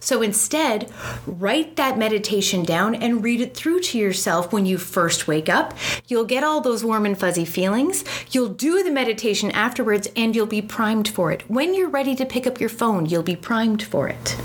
So 0.00 0.20
instead, 0.20 0.92
write 1.26 1.76
that 1.76 1.96
meditation 1.96 2.62
down 2.62 2.94
and 2.94 3.24
read 3.24 3.40
it 3.40 3.56
through 3.56 3.80
to 3.80 3.98
yourself 3.98 4.52
when 4.52 4.66
you 4.66 4.76
first 4.76 5.26
wake 5.26 5.48
up. 5.48 5.72
You'll 6.08 6.26
get 6.26 6.44
all 6.44 6.60
those 6.60 6.84
warm 6.84 7.06
and 7.06 7.18
fuzzy 7.18 7.46
feelings. 7.46 8.04
You'll 8.30 8.50
do 8.50 8.82
the 8.82 8.90
meditation 8.90 9.50
afterwards 9.52 10.08
and 10.14 10.36
you'll 10.36 10.46
be 10.46 10.60
primed 10.60 11.08
for 11.08 11.32
it. 11.32 11.48
When 11.48 11.72
you're 11.74 11.88
ready 11.88 12.14
to 12.16 12.26
pick 12.26 12.46
up 12.46 12.60
your 12.60 12.68
phone, 12.68 13.06
you'll 13.06 13.22
be 13.22 13.36
primed 13.36 13.82
for 13.82 14.08
it. 14.08 14.36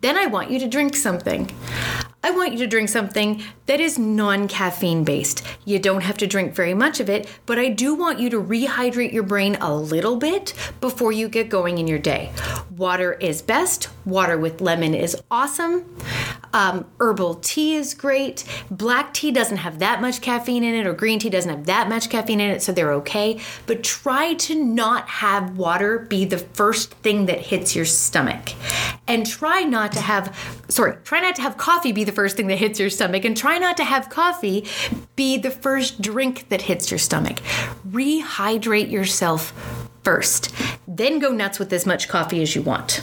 Then 0.00 0.16
I 0.16 0.26
want 0.26 0.50
you 0.50 0.58
to 0.60 0.68
drink 0.68 0.94
something. 0.94 1.50
I 2.22 2.32
want 2.32 2.52
you 2.52 2.58
to 2.58 2.66
drink 2.66 2.90
something 2.90 3.42
that 3.64 3.80
is 3.80 3.98
non 3.98 4.46
caffeine 4.46 5.04
based. 5.04 5.42
You 5.64 5.78
don't 5.78 6.02
have 6.02 6.18
to 6.18 6.26
drink 6.26 6.54
very 6.54 6.74
much 6.74 7.00
of 7.00 7.08
it, 7.08 7.26
but 7.46 7.58
I 7.58 7.70
do 7.70 7.94
want 7.94 8.20
you 8.20 8.28
to 8.30 8.40
rehydrate 8.40 9.12
your 9.12 9.22
brain 9.22 9.56
a 9.56 9.74
little 9.74 10.16
bit 10.16 10.52
before 10.82 11.12
you 11.12 11.28
get 11.28 11.48
going 11.48 11.78
in 11.78 11.86
your 11.86 11.98
day. 11.98 12.30
Water 12.76 13.14
is 13.14 13.40
best, 13.40 13.88
water 14.04 14.36
with 14.36 14.60
lemon 14.60 14.94
is 14.94 15.16
awesome. 15.30 15.96
Um, 16.52 16.86
herbal 16.98 17.36
tea 17.36 17.74
is 17.74 17.94
great. 17.94 18.44
Black 18.70 19.14
tea 19.14 19.30
doesn't 19.30 19.58
have 19.58 19.78
that 19.78 20.00
much 20.00 20.20
caffeine 20.20 20.64
in 20.64 20.74
it, 20.74 20.86
or 20.86 20.92
green 20.92 21.18
tea 21.18 21.30
doesn't 21.30 21.50
have 21.50 21.66
that 21.66 21.88
much 21.88 22.10
caffeine 22.10 22.40
in 22.40 22.50
it, 22.50 22.62
so 22.62 22.72
they're 22.72 22.92
okay. 22.94 23.40
But 23.66 23.84
try 23.84 24.34
to 24.34 24.54
not 24.62 25.08
have 25.08 25.56
water 25.56 26.00
be 26.00 26.24
the 26.24 26.38
first 26.38 26.94
thing 26.94 27.26
that 27.26 27.40
hits 27.40 27.76
your 27.76 27.84
stomach. 27.84 28.50
And 29.06 29.26
try 29.26 29.62
not 29.62 29.92
to 29.92 30.00
have, 30.00 30.36
sorry, 30.68 30.96
try 31.04 31.20
not 31.20 31.36
to 31.36 31.42
have 31.42 31.56
coffee 31.56 31.92
be 31.92 32.04
the 32.04 32.12
first 32.12 32.36
thing 32.36 32.48
that 32.48 32.58
hits 32.58 32.80
your 32.80 32.90
stomach. 32.90 33.24
And 33.24 33.36
try 33.36 33.58
not 33.58 33.76
to 33.78 33.84
have 33.84 34.10
coffee 34.10 34.66
be 35.16 35.36
the 35.36 35.50
first 35.50 36.00
drink 36.00 36.48
that 36.48 36.62
hits 36.62 36.90
your 36.90 36.98
stomach. 36.98 37.40
Rehydrate 37.88 38.90
yourself 38.90 39.52
first. 40.02 40.52
Then 40.86 41.18
go 41.18 41.30
nuts 41.30 41.58
with 41.58 41.72
as 41.72 41.86
much 41.86 42.08
coffee 42.08 42.42
as 42.42 42.54
you 42.54 42.62
want. 42.62 43.02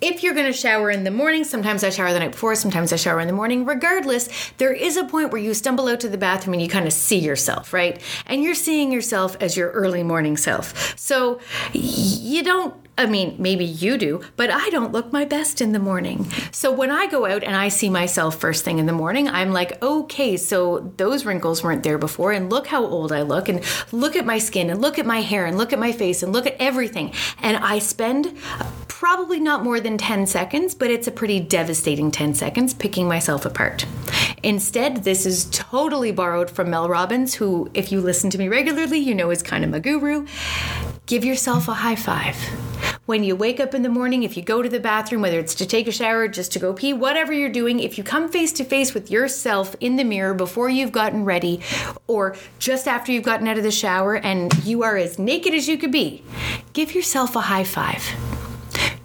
If 0.00 0.22
you're 0.22 0.34
going 0.34 0.46
to 0.46 0.52
shower 0.52 0.90
in 0.90 1.04
the 1.04 1.10
morning, 1.10 1.44
sometimes 1.44 1.82
I 1.82 1.90
shower 1.90 2.12
the 2.12 2.20
night 2.20 2.32
before, 2.32 2.54
sometimes 2.54 2.92
I 2.92 2.96
shower 2.96 3.20
in 3.20 3.26
the 3.26 3.32
morning. 3.32 3.64
Regardless, 3.64 4.28
there 4.58 4.72
is 4.72 4.96
a 4.96 5.04
point 5.04 5.32
where 5.32 5.40
you 5.40 5.54
stumble 5.54 5.88
out 5.88 6.00
to 6.00 6.08
the 6.08 6.18
bathroom 6.18 6.54
and 6.54 6.62
you 6.62 6.68
kind 6.68 6.86
of 6.86 6.92
see 6.92 7.18
yourself, 7.18 7.72
right? 7.72 8.00
And 8.26 8.42
you're 8.42 8.54
seeing 8.54 8.92
yourself 8.92 9.36
as 9.40 9.56
your 9.56 9.70
early 9.70 10.02
morning 10.02 10.36
self. 10.36 10.98
So 10.98 11.40
you 11.72 12.42
don't 12.42 12.74
I 12.98 13.06
mean, 13.06 13.36
maybe 13.38 13.64
you 13.64 13.98
do, 13.98 14.22
but 14.36 14.50
I 14.50 14.70
don't 14.70 14.92
look 14.92 15.12
my 15.12 15.26
best 15.26 15.60
in 15.60 15.72
the 15.72 15.78
morning. 15.78 16.30
So 16.50 16.72
when 16.72 16.90
I 16.90 17.06
go 17.06 17.26
out 17.26 17.44
and 17.44 17.54
I 17.54 17.68
see 17.68 17.90
myself 17.90 18.36
first 18.36 18.64
thing 18.64 18.78
in 18.78 18.86
the 18.86 18.92
morning, 18.92 19.28
I'm 19.28 19.52
like, 19.52 19.82
okay, 19.82 20.38
so 20.38 20.92
those 20.96 21.26
wrinkles 21.26 21.62
weren't 21.62 21.82
there 21.82 21.98
before, 21.98 22.32
and 22.32 22.48
look 22.48 22.66
how 22.66 22.84
old 22.84 23.12
I 23.12 23.22
look, 23.22 23.50
and 23.50 23.62
look 23.92 24.16
at 24.16 24.24
my 24.24 24.38
skin, 24.38 24.70
and 24.70 24.80
look 24.80 24.98
at 24.98 25.04
my 25.04 25.20
hair, 25.20 25.44
and 25.44 25.58
look 25.58 25.74
at 25.74 25.78
my 25.78 25.92
face, 25.92 26.22
and 26.22 26.32
look 26.32 26.46
at 26.46 26.56
everything. 26.58 27.12
And 27.42 27.58
I 27.58 27.80
spend 27.80 28.34
probably 28.88 29.40
not 29.40 29.62
more 29.62 29.78
than 29.78 29.98
10 29.98 30.26
seconds, 30.26 30.74
but 30.74 30.90
it's 30.90 31.06
a 31.06 31.12
pretty 31.12 31.38
devastating 31.38 32.10
10 32.10 32.32
seconds 32.32 32.72
picking 32.72 33.06
myself 33.06 33.44
apart. 33.44 33.84
Instead, 34.42 35.04
this 35.04 35.26
is 35.26 35.48
totally 35.50 36.12
borrowed 36.12 36.50
from 36.50 36.70
Mel 36.70 36.88
Robbins, 36.88 37.34
who, 37.34 37.70
if 37.74 37.92
you 37.92 38.00
listen 38.00 38.30
to 38.30 38.38
me 38.38 38.48
regularly, 38.48 38.98
you 38.98 39.14
know 39.14 39.30
is 39.30 39.42
kind 39.42 39.64
of 39.64 39.70
my 39.70 39.80
guru. 39.80 40.26
Give 41.06 41.24
yourself 41.24 41.68
a 41.68 41.74
high 41.74 41.94
five. 41.94 42.36
When 43.06 43.22
you 43.22 43.36
wake 43.36 43.60
up 43.60 43.76
in 43.76 43.82
the 43.82 43.88
morning, 43.88 44.24
if 44.24 44.36
you 44.36 44.42
go 44.42 44.60
to 44.60 44.68
the 44.68 44.80
bathroom, 44.80 45.22
whether 45.22 45.38
it's 45.38 45.54
to 45.54 45.64
take 45.64 45.86
a 45.86 45.92
shower, 45.92 46.26
just 46.26 46.50
to 46.54 46.58
go 46.58 46.72
pee, 46.72 46.92
whatever 46.92 47.32
you're 47.32 47.48
doing, 47.48 47.78
if 47.78 47.96
you 47.96 48.02
come 48.02 48.28
face 48.28 48.52
to 48.54 48.64
face 48.64 48.92
with 48.92 49.08
yourself 49.08 49.76
in 49.78 49.94
the 49.94 50.02
mirror 50.02 50.34
before 50.34 50.68
you've 50.68 50.90
gotten 50.90 51.24
ready 51.24 51.60
or 52.08 52.34
just 52.58 52.88
after 52.88 53.12
you've 53.12 53.22
gotten 53.22 53.46
out 53.46 53.56
of 53.56 53.62
the 53.62 53.70
shower 53.70 54.16
and 54.16 54.52
you 54.64 54.82
are 54.82 54.96
as 54.96 55.16
naked 55.16 55.54
as 55.54 55.68
you 55.68 55.78
could 55.78 55.92
be, 55.92 56.24
give 56.72 56.92
yourself 56.92 57.36
a 57.36 57.42
high 57.42 57.62
five. 57.62 58.02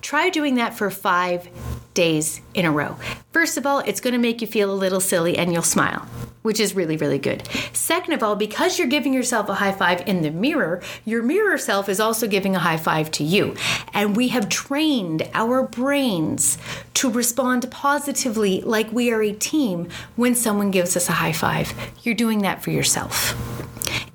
Try 0.01 0.31
doing 0.31 0.55
that 0.55 0.73
for 0.73 0.89
five 0.89 1.47
days 1.93 2.41
in 2.55 2.65
a 2.65 2.71
row. 2.71 2.95
First 3.31 3.57
of 3.57 3.67
all, 3.67 3.77
it's 3.77 4.01
going 4.01 4.13
to 4.13 4.19
make 4.19 4.41
you 4.41 4.47
feel 4.47 4.73
a 4.73 4.73
little 4.73 5.01
silly 5.01 5.37
and 5.37 5.53
you'll 5.53 5.61
smile, 5.61 6.07
which 6.41 6.59
is 6.59 6.75
really, 6.75 6.97
really 6.97 7.19
good. 7.19 7.47
Second 7.73 8.13
of 8.13 8.23
all, 8.23 8.35
because 8.35 8.77
you're 8.77 8.87
giving 8.87 9.13
yourself 9.13 9.49
a 9.49 9.55
high 9.55 9.71
five 9.71 10.07
in 10.07 10.21
the 10.21 10.31
mirror, 10.31 10.81
your 11.05 11.21
mirror 11.23 11.57
self 11.57 11.89
is 11.89 11.99
also 11.99 12.27
giving 12.27 12.55
a 12.55 12.59
high 12.59 12.77
five 12.77 13.11
to 13.11 13.23
you. 13.23 13.55
And 13.93 14.15
we 14.15 14.29
have 14.29 14.49
trained 14.49 15.29
our 15.33 15.63
brains 15.63 16.57
to 16.95 17.09
respond 17.09 17.69
positively 17.71 18.61
like 18.61 18.91
we 18.91 19.11
are 19.11 19.21
a 19.21 19.33
team 19.33 19.89
when 20.15 20.35
someone 20.35 20.71
gives 20.71 20.95
us 20.97 21.09
a 21.09 21.13
high 21.13 21.33
five. 21.33 21.73
You're 22.03 22.15
doing 22.15 22.41
that 22.43 22.63
for 22.63 22.71
yourself. 22.71 23.35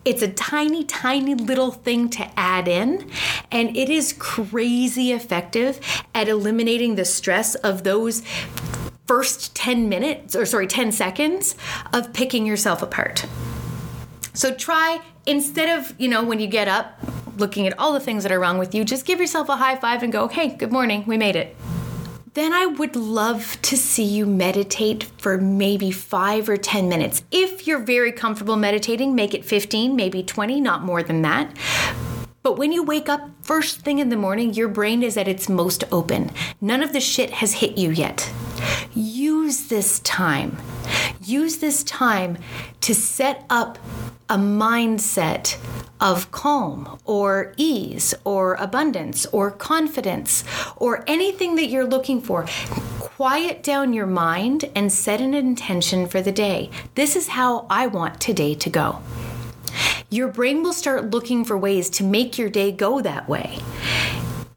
It's 0.04 0.23
a 0.23 0.28
tiny, 0.28 0.85
tiny 0.85 1.35
little 1.35 1.73
thing 1.73 2.09
to 2.11 2.30
add 2.38 2.68
in, 2.68 3.11
and 3.50 3.76
it 3.76 3.90
is 3.90 4.12
crazy 4.12 5.11
effective 5.11 5.80
at 6.14 6.28
eliminating 6.28 6.95
the 6.95 7.04
stress 7.04 7.56
of 7.56 7.83
those 7.83 8.23
first 9.06 9.54
10 9.54 9.88
minutes, 9.88 10.34
or 10.34 10.46
sorry, 10.46 10.66
10 10.66 10.92
seconds 10.92 11.54
of 11.92 12.12
picking 12.12 12.46
yourself 12.46 12.82
apart. 12.82 13.26
So 14.34 14.54
try, 14.54 15.00
instead 15.25 15.78
of, 15.78 15.94
you 15.98 16.08
know, 16.08 16.22
when 16.22 16.40
you 16.40 16.46
get 16.46 16.68
up, 16.68 16.98
looking 17.38 17.66
at 17.66 17.78
all 17.78 17.92
the 17.92 18.00
things 18.00 18.22
that 18.22 18.32
are 18.32 18.40
wrong 18.40 18.58
with 18.58 18.75
you, 18.75 18.84
just 18.84 19.06
give 19.06 19.20
yourself 19.20 19.48
a 19.48 19.56
high 19.56 19.76
five 19.76 20.02
and 20.02 20.12
go, 20.12 20.28
hey, 20.28 20.48
good 20.56 20.72
morning, 20.72 21.04
we 21.06 21.16
made 21.16 21.36
it 21.36 21.56
then 22.36 22.52
I 22.52 22.66
would 22.66 22.96
love 22.96 23.56
to 23.62 23.78
see 23.78 24.04
you 24.04 24.26
meditate 24.26 25.04
for 25.16 25.38
maybe 25.38 25.90
five 25.90 26.50
or 26.50 26.58
10 26.58 26.86
minutes. 26.86 27.22
If 27.30 27.66
you're 27.66 27.78
very 27.78 28.12
comfortable 28.12 28.56
meditating, 28.56 29.14
make 29.14 29.32
it 29.32 29.42
15, 29.42 29.96
maybe 29.96 30.22
20, 30.22 30.60
not 30.60 30.82
more 30.82 31.02
than 31.02 31.22
that. 31.22 31.56
But 32.42 32.58
when 32.58 32.72
you 32.72 32.82
wake 32.82 33.08
up 33.08 33.30
first 33.40 33.80
thing 33.80 34.00
in 34.00 34.10
the 34.10 34.18
morning, 34.18 34.52
your 34.52 34.68
brain 34.68 35.02
is 35.02 35.16
at 35.16 35.26
its 35.26 35.48
most 35.48 35.84
open. 35.90 36.30
None 36.60 36.82
of 36.82 36.92
the 36.92 37.00
shit 37.00 37.30
has 37.30 37.54
hit 37.54 37.78
you 37.78 37.90
yet. 37.90 38.30
Use 38.94 39.68
this 39.68 40.00
time. 40.00 40.58
Use 41.22 41.58
this 41.58 41.82
time 41.84 42.38
to 42.80 42.94
set 42.94 43.44
up 43.50 43.78
a 44.28 44.36
mindset 44.36 45.56
of 46.00 46.30
calm 46.30 46.98
or 47.04 47.54
ease 47.56 48.14
or 48.25 48.54
abundance 48.54 49.25
or 49.26 49.50
confidence 49.50 50.44
or 50.76 51.04
anything 51.06 51.56
that 51.56 51.66
you're 51.66 51.86
looking 51.86 52.20
for. 52.20 52.46
Quiet 52.98 53.62
down 53.62 53.92
your 53.92 54.06
mind 54.06 54.70
and 54.75 54.92
set 54.92 55.20
an 55.20 55.32
intention 55.34 56.06
for 56.06 56.20
the 56.20 56.32
day. 56.32 56.70
This 56.96 57.16
is 57.16 57.28
how 57.28 57.66
I 57.70 57.86
want 57.86 58.20
today 58.20 58.54
to 58.54 58.70
go. 58.70 59.00
Your 60.10 60.28
brain 60.28 60.62
will 60.62 60.72
start 60.72 61.10
looking 61.10 61.44
for 61.44 61.58
ways 61.58 61.90
to 61.90 62.04
make 62.04 62.38
your 62.38 62.50
day 62.50 62.72
go 62.72 63.00
that 63.00 63.28
way. 63.28 63.58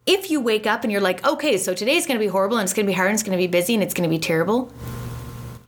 If 0.06 0.32
you 0.32 0.42
wake 0.42 0.66
up 0.66 0.84
and 0.84 0.92
you're 0.92 1.02
like, 1.02 1.26
okay, 1.26 1.58
so 1.58 1.74
today's 1.74 2.08
gonna 2.08 2.20
be 2.20 2.28
horrible 2.28 2.58
and 2.58 2.64
it's 2.64 2.74
gonna 2.74 2.88
be 2.88 2.94
hard 2.94 3.10
and 3.10 3.16
it's 3.16 3.24
gonna 3.24 3.38
be 3.38 3.48
busy 3.48 3.74
and 3.74 3.84
it's 3.84 3.94
gonna 3.94 4.10
be 4.10 4.20
terrible, 4.20 4.72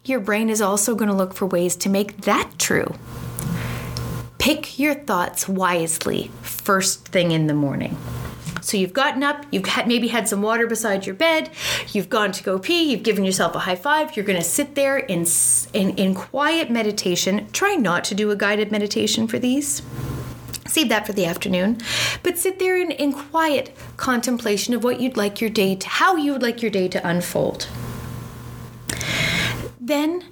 your 0.04 0.20
brain 0.20 0.50
is 0.50 0.62
also 0.62 0.96
gonna 0.96 1.16
look 1.16 1.34
for 1.34 1.46
ways 1.46 1.76
to 1.78 1.90
make 1.90 2.22
that 2.22 2.52
true. 2.58 2.94
Pick 4.40 4.80
your 4.80 4.96
thoughts 4.96 5.48
wisely 5.48 6.32
first 6.42 7.08
thing 7.08 7.32
in 7.32 7.48
the 7.48 7.54
morning. 7.54 7.98
So 8.62 8.78
you've 8.78 8.94
gotten 8.94 9.24
up, 9.24 9.46
you've 9.52 9.66
had, 9.66 9.88
maybe 9.88 10.08
had 10.08 10.28
some 10.28 10.42
water 10.42 10.68
beside 10.68 11.06
your 11.06 11.16
bed, 11.16 11.50
you've 11.92 12.10
gone 12.10 12.32
to 12.32 12.44
go 12.44 12.60
pee, 12.60 12.92
you've 12.92 13.04
given 13.04 13.26
yourself 13.26 13.56
a 13.56 13.60
high 13.60 13.76
five. 13.76 14.16
You're 14.16 14.26
going 14.26 14.40
to 14.40 14.44
sit 14.44 14.76
there 14.76 14.98
in, 14.98 15.26
in 15.74 15.90
in 15.98 16.14
quiet 16.14 16.70
meditation. 16.70 17.48
Try 17.52 17.76
not 17.76 18.04
to 18.06 18.16
do 18.16 18.30
a 18.30 18.36
guided 18.36 18.72
meditation 18.72 19.28
for 19.28 19.40
these. 19.40 19.82
Save 20.72 20.88
that 20.88 21.06
for 21.06 21.12
the 21.12 21.26
afternoon, 21.26 21.80
but 22.24 22.38
sit 22.38 22.58
there 22.58 22.82
in, 22.82 22.92
in 22.92 23.12
quiet 23.12 23.76
contemplation 23.98 24.74
of 24.74 24.86
what 24.86 25.02
you'd 25.02 25.18
like 25.18 25.42
your 25.42 25.50
day 25.50 25.76
to, 25.76 25.86
how 25.86 26.16
you 26.16 26.32
would 26.32 26.42
like 26.42 26.62
your 26.62 26.72
day 26.72 26.88
to 26.88 27.06
unfold. 27.06 27.68
Then 29.82 30.24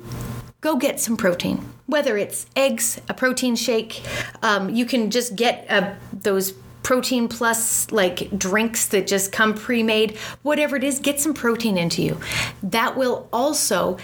go 0.62 0.77
get 0.77 1.01
some 1.01 1.17
protein. 1.17 1.65
Whether 1.88 2.15
it's 2.15 2.46
eggs, 2.55 3.01
a 3.10 3.13
protein 3.13 3.58
shake, 3.58 4.01
um, 4.41 4.69
you 4.69 4.86
can 4.86 5.12
just 5.12 5.36
get 5.36 5.65
uh, 5.69 5.96
those 6.13 6.53
protein 6.84 7.27
plus 7.27 7.91
like 7.91 8.29
drinks 8.39 8.88
that 8.88 9.08
just 9.08 9.34
come 9.34 9.53
pre 9.53 9.84
made, 9.84 10.17
whatever 10.41 10.77
it 10.77 10.86
is, 10.86 11.00
get 11.00 11.19
some 11.19 11.34
protein 11.34 11.77
into 11.77 12.01
you. 12.01 12.17
That 12.63 12.96
will 12.96 13.27
also 13.34 13.98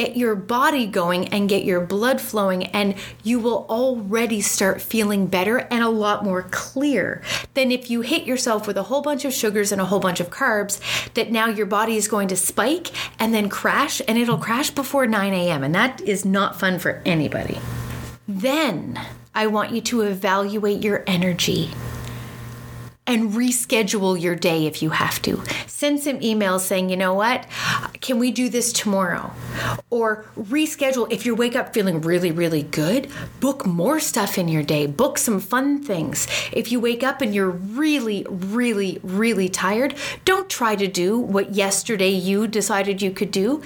get 0.00 0.16
your 0.16 0.34
body 0.34 0.86
going 0.86 1.28
and 1.28 1.46
get 1.46 1.62
your 1.62 1.78
blood 1.78 2.22
flowing, 2.22 2.64
and 2.68 2.94
you 3.22 3.38
will 3.38 3.66
already 3.68 4.40
start 4.40 4.80
feeling 4.80 5.26
better 5.26 5.58
and 5.58 5.84
a 5.84 5.88
lot 5.90 6.24
more 6.24 6.42
clear 6.50 7.22
than 7.52 7.70
if 7.70 7.90
you 7.90 8.00
hit 8.00 8.24
yourself 8.24 8.66
with 8.66 8.78
a 8.78 8.84
whole 8.84 9.02
bunch 9.02 9.26
of 9.26 9.32
sugars 9.34 9.72
and 9.72 9.80
a 9.80 9.84
whole 9.84 10.00
bunch 10.00 10.18
of 10.18 10.30
carbs 10.30 10.80
that 11.12 11.30
now 11.30 11.46
your 11.48 11.66
body 11.66 11.96
is 11.96 12.08
going 12.08 12.28
to 12.28 12.36
spike 12.36 12.88
and 13.20 13.34
then 13.34 13.50
crash, 13.50 14.00
and 14.08 14.16
it'll 14.16 14.38
crash 14.38 14.70
before 14.70 15.06
9 15.06 15.34
a.m. 15.34 15.62
And 15.62 15.74
that 15.74 16.00
is 16.00 16.24
not 16.24 16.58
fun 16.58 16.78
for 16.78 17.02
anybody. 17.04 17.58
Then 18.26 18.98
I 19.34 19.48
want 19.48 19.72
you 19.72 19.82
to 19.82 20.00
evaluate 20.00 20.82
your 20.82 21.04
energy 21.06 21.68
and 23.10 23.32
reschedule 23.32 24.18
your 24.20 24.36
day 24.36 24.66
if 24.66 24.82
you 24.82 24.90
have 24.90 25.20
to. 25.22 25.42
Send 25.66 25.98
some 25.98 26.20
emails 26.20 26.60
saying, 26.60 26.90
you 26.90 26.96
know 26.96 27.12
what, 27.12 27.44
can 28.00 28.20
we 28.20 28.30
do 28.30 28.48
this 28.48 28.72
tomorrow? 28.72 29.32
Or 29.90 30.26
reschedule 30.38 31.10
if 31.10 31.26
you 31.26 31.34
wake 31.34 31.56
up 31.56 31.74
feeling 31.74 32.00
really, 32.00 32.30
really 32.30 32.62
good, 32.62 33.10
book 33.40 33.66
more 33.66 33.98
stuff 33.98 34.38
in 34.38 34.46
your 34.46 34.62
day, 34.62 34.86
book 34.86 35.18
some 35.18 35.40
fun 35.40 35.82
things. 35.82 36.28
If 36.52 36.70
you 36.70 36.78
wake 36.78 37.02
up 37.02 37.20
and 37.20 37.34
you're 37.34 37.50
really, 37.50 38.24
really, 38.30 39.00
really 39.02 39.48
tired, 39.48 39.96
don't 40.24 40.48
try 40.48 40.76
to 40.76 40.86
do 40.86 41.18
what 41.18 41.54
yesterday 41.54 42.10
you 42.10 42.46
decided 42.46 43.02
you 43.02 43.10
could 43.10 43.32
do 43.32 43.62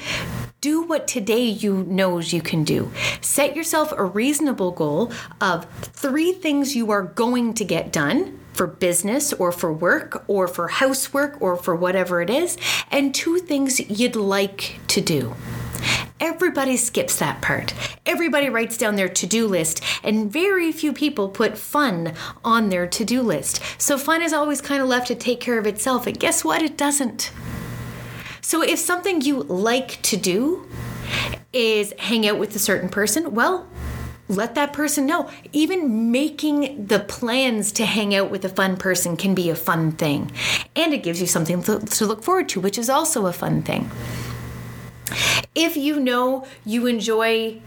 do 0.63 0.81
what 0.81 1.07
today 1.07 1.45
you 1.45 1.85
knows 1.85 2.33
you 2.33 2.41
can 2.41 2.65
do. 2.65 2.91
Set 3.21 3.55
yourself 3.55 3.93
a 3.93 4.03
reasonable 4.03 4.71
goal 4.71 5.13
of 5.39 5.67
three 5.83 6.33
things 6.33 6.75
you 6.75 6.91
are 6.91 7.03
going 7.03 7.53
to 7.53 7.67
get 7.67 7.93
done 7.93 8.41
for 8.55 8.67
business 8.67 9.33
or 9.35 9.53
for 9.53 9.73
work 9.73 10.25
or 10.29 10.49
for 10.49 10.69
housework 10.69 11.41
or 11.43 11.57
for 11.57 11.75
whatever 11.77 12.23
it 12.23 12.31
is, 12.31 12.57
and 12.91 13.15
two 13.15 13.39
things 13.39 13.81
you'd 13.91 14.17
like 14.17 14.79
to 14.89 15.01
do. 15.01 15.35
Everybody 16.21 16.77
skips 16.77 17.19
that 17.19 17.43
part. 17.43 17.75
Everybody 18.07 18.49
writes 18.49 18.79
down 18.79 18.97
their 18.97 19.09
to 19.11 19.27
do 19.27 19.47
list, 19.47 19.83
and 20.03 20.33
very 20.33 20.73
few 20.73 20.93
people 20.93 21.29
put 21.29 21.59
fun 21.59 22.15
on 22.45 22.71
their 22.71 22.87
to 22.87 23.05
do 23.05 23.21
list. 23.21 23.61
So, 23.79 23.99
fun 23.99 24.23
is 24.23 24.33
always 24.33 24.61
kind 24.61 24.81
of 24.81 24.89
left 24.89 25.09
to 25.09 25.15
take 25.15 25.41
care 25.41 25.59
of 25.59 25.67
itself, 25.67 26.07
and 26.07 26.19
guess 26.19 26.45
what? 26.45 26.63
It 26.63 26.79
doesn't. 26.79 27.31
So, 28.41 28.63
if 28.63 28.79
something 28.79 29.21
you 29.21 29.43
like 29.43 30.01
to 30.03 30.17
do 30.17 30.67
is 31.53 31.93
hang 31.99 32.27
out 32.27 32.39
with 32.39 32.55
a 32.57 32.61
certain 32.61 32.89
person, 32.89 33.35
well, 33.35 33.69
let 34.29 34.55
that 34.55 34.73
person 34.73 35.07
know. 35.07 35.31
Even 35.53 36.11
making 36.11 36.87
the 36.87 37.01
plans 37.01 37.73
to 37.73 37.85
hang 37.85 38.15
out 38.15 38.31
with 38.31 38.45
a 38.45 38.49
fun 38.49 38.77
person 38.77 39.17
can 39.17 39.35
be 39.35 39.51
a 39.51 39.55
fun 39.55 39.93
thing. 39.93 40.33
And 40.75 40.95
it 40.95 41.03
gives 41.03 41.21
you 41.21 41.27
something 41.27 41.63
to 41.63 42.07
look 42.07 42.23
forward 42.23 42.49
to, 42.51 42.61
which 42.61 42.79
is 42.79 42.89
also 42.89 43.27
a 43.27 43.33
fun 43.33 43.63
thing. 43.63 43.91
If 45.55 45.77
you 45.77 46.01
know 46.01 46.47
you 46.65 46.87
enjoy 46.87 47.61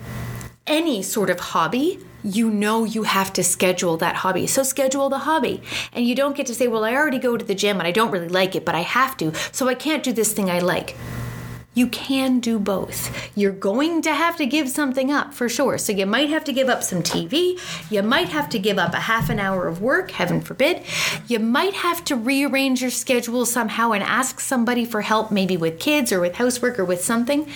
any 0.65 1.01
sort 1.01 1.29
of 1.29 1.39
hobby, 1.39 1.99
you 2.23 2.49
know 2.49 2.83
you 2.83 3.03
have 3.03 3.31
to 3.33 3.43
schedule 3.43 3.95
that 3.97 4.17
hobby. 4.17 4.47
So 4.47 4.63
schedule 4.63 5.09
the 5.09 5.19
hobby. 5.19 5.61
And 5.93 6.05
you 6.05 6.15
don't 6.15 6.35
get 6.35 6.47
to 6.47 6.55
say, 6.55 6.67
well, 6.67 6.83
I 6.83 6.93
already 6.93 7.19
go 7.19 7.37
to 7.37 7.45
the 7.45 7.55
gym 7.55 7.77
and 7.77 7.87
I 7.87 7.91
don't 7.91 8.11
really 8.11 8.27
like 8.27 8.55
it, 8.55 8.65
but 8.65 8.75
I 8.75 8.81
have 8.81 9.15
to. 9.17 9.33
So 9.51 9.69
I 9.69 9.75
can't 9.75 10.03
do 10.03 10.11
this 10.11 10.33
thing 10.33 10.49
I 10.49 10.59
like 10.59 10.95
you 11.77 11.87
can 11.87 12.39
do 12.39 12.57
both. 12.57 13.37
You're 13.37 13.51
going 13.51 14.01
to 14.01 14.13
have 14.13 14.35
to 14.37 14.47
give 14.47 14.67
something 14.67 15.11
up 15.11 15.33
for 15.33 15.47
sure. 15.47 15.77
So 15.77 15.93
you 15.93 16.07
might 16.07 16.29
have 16.29 16.43
to 16.45 16.53
give 16.53 16.69
up 16.69 16.81
some 16.81 17.03
TV. 17.03 17.59
You 17.91 18.01
might 18.01 18.29
have 18.29 18.49
to 18.49 18.59
give 18.59 18.79
up 18.79 18.93
a 18.93 18.99
half 18.99 19.29
an 19.29 19.39
hour 19.39 19.67
of 19.67 19.79
work, 19.79 20.09
heaven 20.09 20.41
forbid. 20.41 20.81
You 21.27 21.37
might 21.39 21.75
have 21.75 22.03
to 22.05 22.15
rearrange 22.15 22.81
your 22.81 22.89
schedule 22.89 23.45
somehow 23.45 23.91
and 23.91 24.03
ask 24.03 24.39
somebody 24.39 24.85
for 24.85 25.01
help, 25.01 25.31
maybe 25.31 25.55
with 25.55 25.79
kids 25.79 26.11
or 26.11 26.19
with 26.19 26.35
housework 26.35 26.79
or 26.79 26.85
with 26.85 27.03
something 27.03 27.47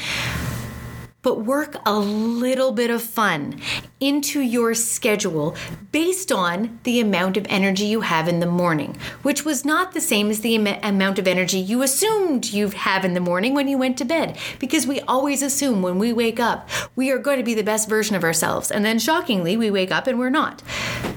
but 1.22 1.42
work 1.42 1.76
a 1.86 1.98
little 2.00 2.72
bit 2.72 2.90
of 2.90 3.02
fun 3.02 3.60
into 4.00 4.42
your 4.42 4.74
schedule 4.74 5.56
based 5.92 6.32
on 6.32 6.80
the 6.84 7.00
amount 7.00 7.38
of 7.38 7.46
energy 7.50 7.86
you 7.86 8.02
have 8.02 8.28
in 8.28 8.40
the 8.40 8.46
morning, 8.46 8.98
which 9.22 9.46
was 9.46 9.64
not 9.64 9.94
the 9.94 10.02
same 10.02 10.30
as 10.30 10.42
the 10.42 10.56
am- 10.56 10.80
amount 10.84 11.20
of 11.20 11.28
energy 11.28 11.60
you 11.60 11.82
assumed 11.82 12.52
you 12.52 12.70
have 12.70 13.06
in 13.06 13.14
the 13.14 13.20
morning 13.20 13.54
when 13.54 13.68
you 13.68 13.78
went 13.78 13.98
to 13.98 14.06
bed. 14.06 14.38
Because 14.60 14.88
we 14.88 15.00
always 15.02 15.42
assume 15.42 15.82
when 15.82 16.00
we 16.00 16.12
wake 16.12 16.40
up, 16.40 16.68
we 16.96 17.12
are 17.12 17.20
going 17.20 17.38
to 17.38 17.44
be 17.44 17.54
the 17.54 17.64
best 17.64 17.88
version 17.88 18.16
of 18.16 18.24
ourselves. 18.24 18.72
And 18.72 18.84
then 18.84 18.98
shockingly, 18.98 19.56
we 19.56 19.70
wake 19.70 19.92
up 19.92 20.08
and 20.08 20.18
we're 20.18 20.30
not. 20.30 20.64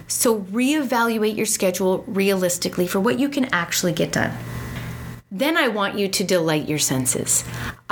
So 0.06 0.40
reevaluate 0.42 1.37
your 1.37 1.46
schedule 1.46 2.04
realistically 2.06 2.87
for 2.87 3.00
what 3.00 3.18
you 3.18 3.28
can 3.28 3.46
actually 3.46 3.92
get 3.92 4.12
done. 4.12 4.37
Then 5.31 5.57
I 5.57 5.68
want 5.68 5.98
you 5.98 6.07
to 6.09 6.22
delight 6.22 6.68
your 6.68 6.78
senses. 6.78 7.44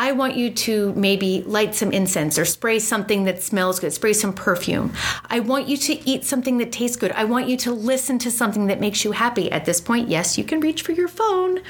I 0.03 0.11
want 0.11 0.35
you 0.35 0.51
to 0.51 0.93
maybe 0.95 1.45
light 1.47 1.77
some 1.77 1.93
incense 1.93 2.37
or 2.37 2.45
spray 2.45 2.81
something 2.81 3.23
that 3.23 3.41
smells 3.41 3.79
good, 3.79 3.93
spray 3.93 4.15
some 4.15 4.33
perfume. 4.33 4.93
I 5.31 5.38
want 5.38 5.69
you 5.69 5.77
to 5.77 6.11
eat 6.11 6.25
something 6.25 6.59
that 6.59 6.73
tastes 6.73 6.97
good. 6.97 7.12
I 7.12 7.23
want 7.23 7.47
you 7.47 7.57
to 7.59 7.71
listen 7.71 8.19
to 8.19 8.31
something 8.33 8.67
that 8.67 8.81
makes 8.81 9.05
you 9.05 9.12
happy. 9.12 9.49
At 9.53 9.65
this 9.65 9.81
point, 9.81 10.09
yes, 10.09 10.37
you 10.37 10.43
can 10.43 10.59
reach 10.59 10.83
for 10.83 10.91
your 10.91 11.07
phone. 11.07 11.61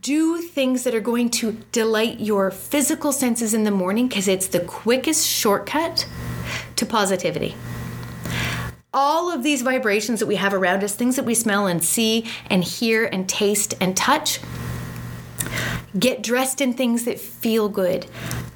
Do 0.00 0.40
things 0.40 0.84
that 0.84 0.94
are 0.94 1.00
going 1.00 1.28
to 1.32 1.58
delight 1.72 2.20
your 2.20 2.50
physical 2.50 3.12
senses 3.12 3.52
in 3.52 3.64
the 3.64 3.70
morning 3.70 4.08
because 4.08 4.26
it's 4.26 4.46
the 4.46 4.60
quickest 4.60 5.28
shortcut 5.28 6.08
to 6.76 6.86
positivity 6.86 7.54
all 8.94 9.30
of 9.30 9.42
these 9.42 9.60
vibrations 9.60 10.18
that 10.18 10.26
we 10.26 10.36
have 10.36 10.54
around 10.54 10.82
us, 10.82 10.94
things 10.94 11.16
that 11.16 11.24
we 11.24 11.34
smell 11.34 11.66
and 11.66 11.84
see 11.84 12.24
and 12.48 12.64
hear 12.64 13.04
and 13.04 13.28
taste 13.28 13.74
and 13.80 13.94
touch, 13.96 14.40
get 15.96 16.22
dressed 16.22 16.60
in 16.60 16.74
things 16.74 17.04
that 17.04 17.20
feel 17.20 17.68
good. 17.68 18.06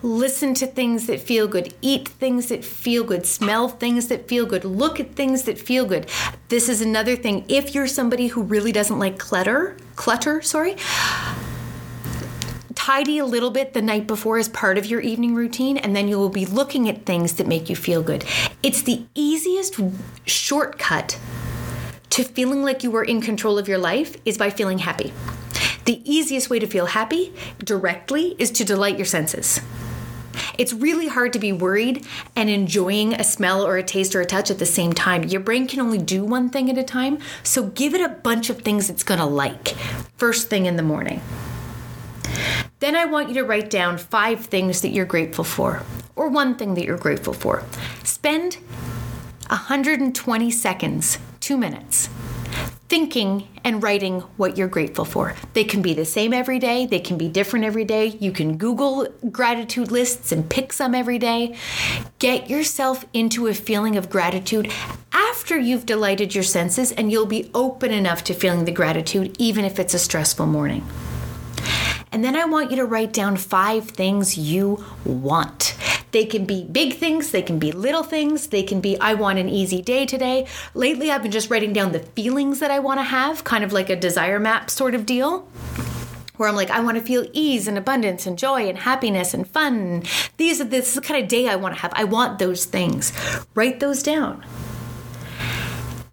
Listen 0.02 0.54
to 0.54 0.66
things 0.66 1.06
that 1.06 1.20
feel 1.20 1.46
good. 1.46 1.72
Eat 1.80 2.08
things 2.08 2.48
that 2.48 2.64
feel 2.64 3.04
good. 3.04 3.24
Smell 3.24 3.68
things 3.68 4.08
that 4.08 4.26
feel 4.26 4.44
good. 4.44 4.64
Look 4.64 4.98
at 4.98 5.14
things 5.14 5.44
that 5.44 5.58
feel 5.58 5.84
good. 5.84 6.08
This 6.48 6.68
is 6.68 6.80
another 6.80 7.16
thing. 7.16 7.44
If 7.48 7.74
you're 7.74 7.86
somebody 7.86 8.28
who 8.28 8.42
really 8.42 8.72
doesn't 8.72 8.98
like 8.98 9.18
clutter, 9.18 9.76
clutter, 9.94 10.42
sorry, 10.42 10.76
tidy 12.74 13.18
a 13.18 13.24
little 13.24 13.50
bit 13.50 13.74
the 13.74 13.82
night 13.82 14.08
before 14.08 14.38
as 14.38 14.48
part 14.48 14.76
of 14.76 14.86
your 14.86 15.00
evening 15.00 15.36
routine, 15.36 15.76
and 15.76 15.94
then 15.94 16.08
you 16.08 16.18
will 16.18 16.28
be 16.28 16.44
looking 16.44 16.88
at 16.88 17.06
things 17.06 17.34
that 17.34 17.46
make 17.46 17.70
you 17.70 17.76
feel 17.76 18.02
good. 18.02 18.24
It's 18.62 18.82
the 18.82 19.04
easiest 19.14 19.78
shortcut 20.26 21.18
to 22.10 22.24
feeling 22.24 22.62
like 22.62 22.82
you 22.82 22.94
are 22.96 23.04
in 23.04 23.20
control 23.20 23.56
of 23.56 23.68
your 23.68 23.78
life 23.78 24.16
is 24.24 24.36
by 24.36 24.50
feeling 24.50 24.78
happy. 24.78 25.12
The 25.84 26.00
easiest 26.10 26.48
way 26.48 26.58
to 26.58 26.66
feel 26.66 26.86
happy 26.86 27.34
directly 27.58 28.36
is 28.38 28.50
to 28.52 28.64
delight 28.64 28.96
your 28.96 29.06
senses. 29.06 29.60
It's 30.58 30.72
really 30.72 31.08
hard 31.08 31.32
to 31.32 31.38
be 31.38 31.52
worried 31.52 32.06
and 32.36 32.48
enjoying 32.48 33.14
a 33.14 33.24
smell 33.24 33.66
or 33.66 33.76
a 33.76 33.82
taste 33.82 34.14
or 34.14 34.20
a 34.20 34.26
touch 34.26 34.50
at 34.50 34.58
the 34.58 34.66
same 34.66 34.92
time. 34.92 35.24
Your 35.24 35.40
brain 35.40 35.66
can 35.66 35.80
only 35.80 35.98
do 35.98 36.24
one 36.24 36.50
thing 36.50 36.70
at 36.70 36.78
a 36.78 36.84
time, 36.84 37.18
so 37.42 37.66
give 37.68 37.94
it 37.94 38.00
a 38.00 38.08
bunch 38.08 38.50
of 38.50 38.62
things 38.62 38.88
it's 38.88 39.02
gonna 39.02 39.26
like 39.26 39.68
first 40.16 40.48
thing 40.48 40.66
in 40.66 40.76
the 40.76 40.82
morning. 40.82 41.20
Then 42.80 42.96
I 42.96 43.04
want 43.04 43.28
you 43.28 43.34
to 43.34 43.44
write 43.44 43.70
down 43.70 43.98
five 43.98 44.46
things 44.46 44.80
that 44.80 44.88
you're 44.88 45.04
grateful 45.04 45.44
for, 45.44 45.82
or 46.16 46.28
one 46.28 46.56
thing 46.56 46.74
that 46.74 46.84
you're 46.84 46.98
grateful 46.98 47.32
for. 47.32 47.64
Spend 48.02 48.54
120 49.48 50.50
seconds, 50.50 51.18
two 51.40 51.56
minutes, 51.56 52.08
thinking 52.92 53.48
and 53.64 53.82
writing 53.82 54.20
what 54.36 54.58
you're 54.58 54.68
grateful 54.68 55.06
for. 55.06 55.34
They 55.54 55.64
can 55.64 55.80
be 55.80 55.94
the 55.94 56.04
same 56.04 56.34
every 56.34 56.58
day, 56.58 56.84
they 56.84 57.00
can 57.00 57.16
be 57.16 57.26
different 57.26 57.64
every 57.64 57.86
day. 57.86 58.08
You 58.08 58.32
can 58.32 58.58
Google 58.58 59.08
gratitude 59.30 59.90
lists 59.90 60.30
and 60.30 60.46
pick 60.50 60.74
some 60.74 60.94
every 60.94 61.18
day. 61.18 61.56
Get 62.18 62.50
yourself 62.50 63.06
into 63.14 63.46
a 63.46 63.54
feeling 63.54 63.96
of 63.96 64.10
gratitude 64.10 64.70
after 65.10 65.58
you've 65.58 65.86
delighted 65.86 66.34
your 66.34 66.44
senses, 66.44 66.92
and 66.92 67.10
you'll 67.10 67.24
be 67.24 67.50
open 67.54 67.92
enough 67.92 68.24
to 68.24 68.34
feeling 68.34 68.66
the 68.66 68.72
gratitude, 68.72 69.34
even 69.38 69.64
if 69.64 69.78
it's 69.78 69.94
a 69.94 69.98
stressful 69.98 70.44
morning. 70.44 70.86
And 72.12 72.22
then 72.22 72.36
I 72.36 72.44
want 72.44 72.70
you 72.70 72.76
to 72.76 72.84
write 72.84 73.14
down 73.14 73.38
five 73.38 73.88
things 73.88 74.36
you 74.36 74.84
want. 75.04 75.74
They 76.10 76.26
can 76.26 76.44
be 76.44 76.64
big 76.64 76.94
things, 76.94 77.30
they 77.30 77.40
can 77.40 77.58
be 77.58 77.72
little 77.72 78.02
things, 78.02 78.48
they 78.48 78.62
can 78.62 78.82
be, 78.82 79.00
I 79.00 79.14
want 79.14 79.38
an 79.38 79.48
easy 79.48 79.80
day 79.80 80.04
today. 80.04 80.46
Lately, 80.74 81.10
I've 81.10 81.22
been 81.22 81.32
just 81.32 81.48
writing 81.48 81.72
down 81.72 81.92
the 81.92 82.00
feelings 82.00 82.60
that 82.60 82.70
I 82.70 82.80
want 82.80 83.00
to 83.00 83.04
have, 83.04 83.44
kind 83.44 83.64
of 83.64 83.72
like 83.72 83.88
a 83.88 83.96
desire 83.96 84.38
map 84.38 84.68
sort 84.68 84.94
of 84.94 85.06
deal 85.06 85.48
where 86.36 86.50
I'm 86.50 86.56
like, 86.56 86.70
I 86.70 86.80
want 86.80 86.98
to 86.98 87.02
feel 87.02 87.26
ease 87.32 87.66
and 87.66 87.78
abundance 87.78 88.26
and 88.26 88.38
joy 88.38 88.68
and 88.68 88.78
happiness 88.78 89.32
and 89.32 89.48
fun. 89.48 90.02
These 90.36 90.60
are 90.60 90.64
this 90.64 90.88
is 90.88 90.94
the 90.94 91.00
kind 91.00 91.22
of 91.22 91.28
day 91.28 91.48
I 91.48 91.56
want 91.56 91.74
to 91.76 91.80
have. 91.80 91.92
I 91.94 92.04
want 92.04 92.38
those 92.38 92.64
things. 92.66 93.12
Write 93.54 93.80
those 93.80 94.02
down. 94.02 94.44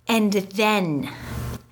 And 0.08 0.34
then 0.34 1.12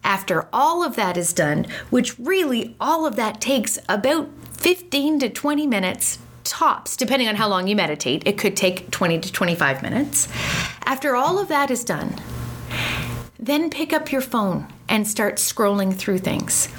after 0.04 0.48
all 0.54 0.84
of 0.84 0.96
that 0.96 1.18
is 1.18 1.34
done, 1.34 1.66
which 1.90 2.18
really 2.20 2.76
all 2.80 3.06
of 3.06 3.16
that 3.16 3.42
takes 3.42 3.78
about 3.90 4.30
15 4.54 5.20
to 5.20 5.30
20 5.30 5.68
minutes 5.68 6.20
tops, 6.44 6.96
depending 6.96 7.28
on 7.28 7.36
how 7.36 7.48
long 7.48 7.68
you 7.68 7.76
meditate, 7.76 8.24
it 8.26 8.38
could 8.38 8.56
take 8.56 8.90
20 8.92 9.20
to 9.20 9.32
25 9.32 9.82
minutes. 9.82 10.28
After 10.86 11.16
all 11.16 11.40
of 11.40 11.50
that 11.50 11.70
is 11.70 11.84
done, 11.84 12.16
then 13.40 13.70
pick 13.70 13.94
up 13.94 14.12
your 14.12 14.22
phone 14.22 14.68
and 14.90 15.08
start 15.08 15.36
scrolling 15.36 15.94
through 15.94 16.20
things. 16.20 16.70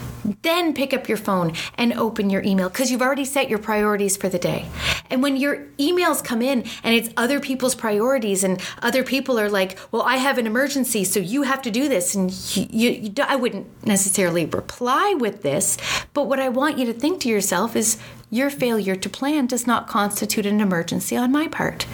Then 0.42 0.74
pick 0.74 0.92
up 0.92 1.08
your 1.08 1.16
phone 1.16 1.52
and 1.76 1.92
open 1.92 2.30
your 2.30 2.42
email 2.42 2.68
because 2.68 2.90
you've 2.90 3.02
already 3.02 3.24
set 3.24 3.48
your 3.48 3.58
priorities 3.58 4.16
for 4.16 4.28
the 4.28 4.38
day. 4.38 4.68
And 5.10 5.22
when 5.22 5.36
your 5.36 5.66
emails 5.78 6.22
come 6.22 6.42
in 6.42 6.64
and 6.82 6.94
it's 6.94 7.10
other 7.16 7.40
people's 7.40 7.74
priorities, 7.74 8.44
and 8.44 8.60
other 8.82 9.04
people 9.04 9.38
are 9.38 9.48
like, 9.48 9.78
Well, 9.90 10.02
I 10.02 10.16
have 10.16 10.38
an 10.38 10.46
emergency, 10.46 11.04
so 11.04 11.20
you 11.20 11.42
have 11.42 11.62
to 11.62 11.70
do 11.70 11.88
this. 11.88 12.14
And 12.14 12.30
you, 12.56 12.90
you, 12.90 13.14
I 13.22 13.36
wouldn't 13.36 13.86
necessarily 13.86 14.44
reply 14.44 15.14
with 15.18 15.42
this, 15.42 15.78
but 16.12 16.24
what 16.24 16.40
I 16.40 16.48
want 16.48 16.78
you 16.78 16.86
to 16.86 16.92
think 16.92 17.20
to 17.22 17.28
yourself 17.28 17.76
is, 17.76 17.98
your 18.30 18.50
failure 18.50 18.94
to 18.94 19.08
plan 19.08 19.46
does 19.46 19.66
not 19.66 19.88
constitute 19.88 20.44
an 20.44 20.60
emergency 20.60 21.16
on 21.16 21.32
my 21.32 21.48
part. 21.48 21.86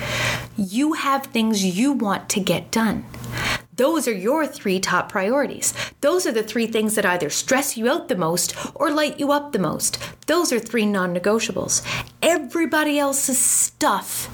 You 0.57 0.95
have 0.95 1.27
things 1.27 1.65
you 1.65 1.93
want 1.93 2.29
to 2.31 2.41
get 2.41 2.73
done. 2.73 3.05
Those 3.77 4.07
are 4.07 4.13
your 4.13 4.47
three 4.47 4.79
top 4.79 5.09
priorities. 5.09 5.75
Those 6.01 6.27
are 6.27 6.33
the 6.33 6.45
three 6.45 6.69
things 6.69 6.95
that 6.95 7.05
either 7.05 7.29
stress 7.29 7.77
you 7.77 7.91
out 7.91 8.07
the 8.07 8.15
most 8.15 8.55
or 8.73 8.93
light 8.93 9.19
you 9.19 9.33
up 9.33 9.51
the 9.51 9.59
most. 9.59 9.99
Those 10.29 10.53
are 10.53 10.61
three 10.61 10.87
non 10.87 11.13
negotiables. 11.13 11.85
Everybody 12.23 13.01
else's 13.01 13.39
stuff 13.39 14.31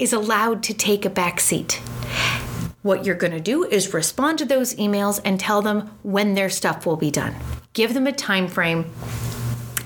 is 0.00 0.12
allowed 0.12 0.64
to 0.64 0.74
take 0.74 1.04
a 1.04 1.10
back 1.10 1.38
seat. 1.38 1.74
What 2.82 3.04
you're 3.04 3.14
going 3.14 3.32
to 3.32 3.40
do 3.40 3.62
is 3.62 3.94
respond 3.94 4.38
to 4.38 4.44
those 4.44 4.74
emails 4.74 5.20
and 5.24 5.38
tell 5.38 5.62
them 5.62 5.96
when 6.02 6.34
their 6.34 6.50
stuff 6.50 6.84
will 6.84 6.96
be 6.96 7.12
done. 7.12 7.36
Give 7.74 7.94
them 7.94 8.08
a 8.08 8.12
time 8.12 8.48
frame 8.48 8.86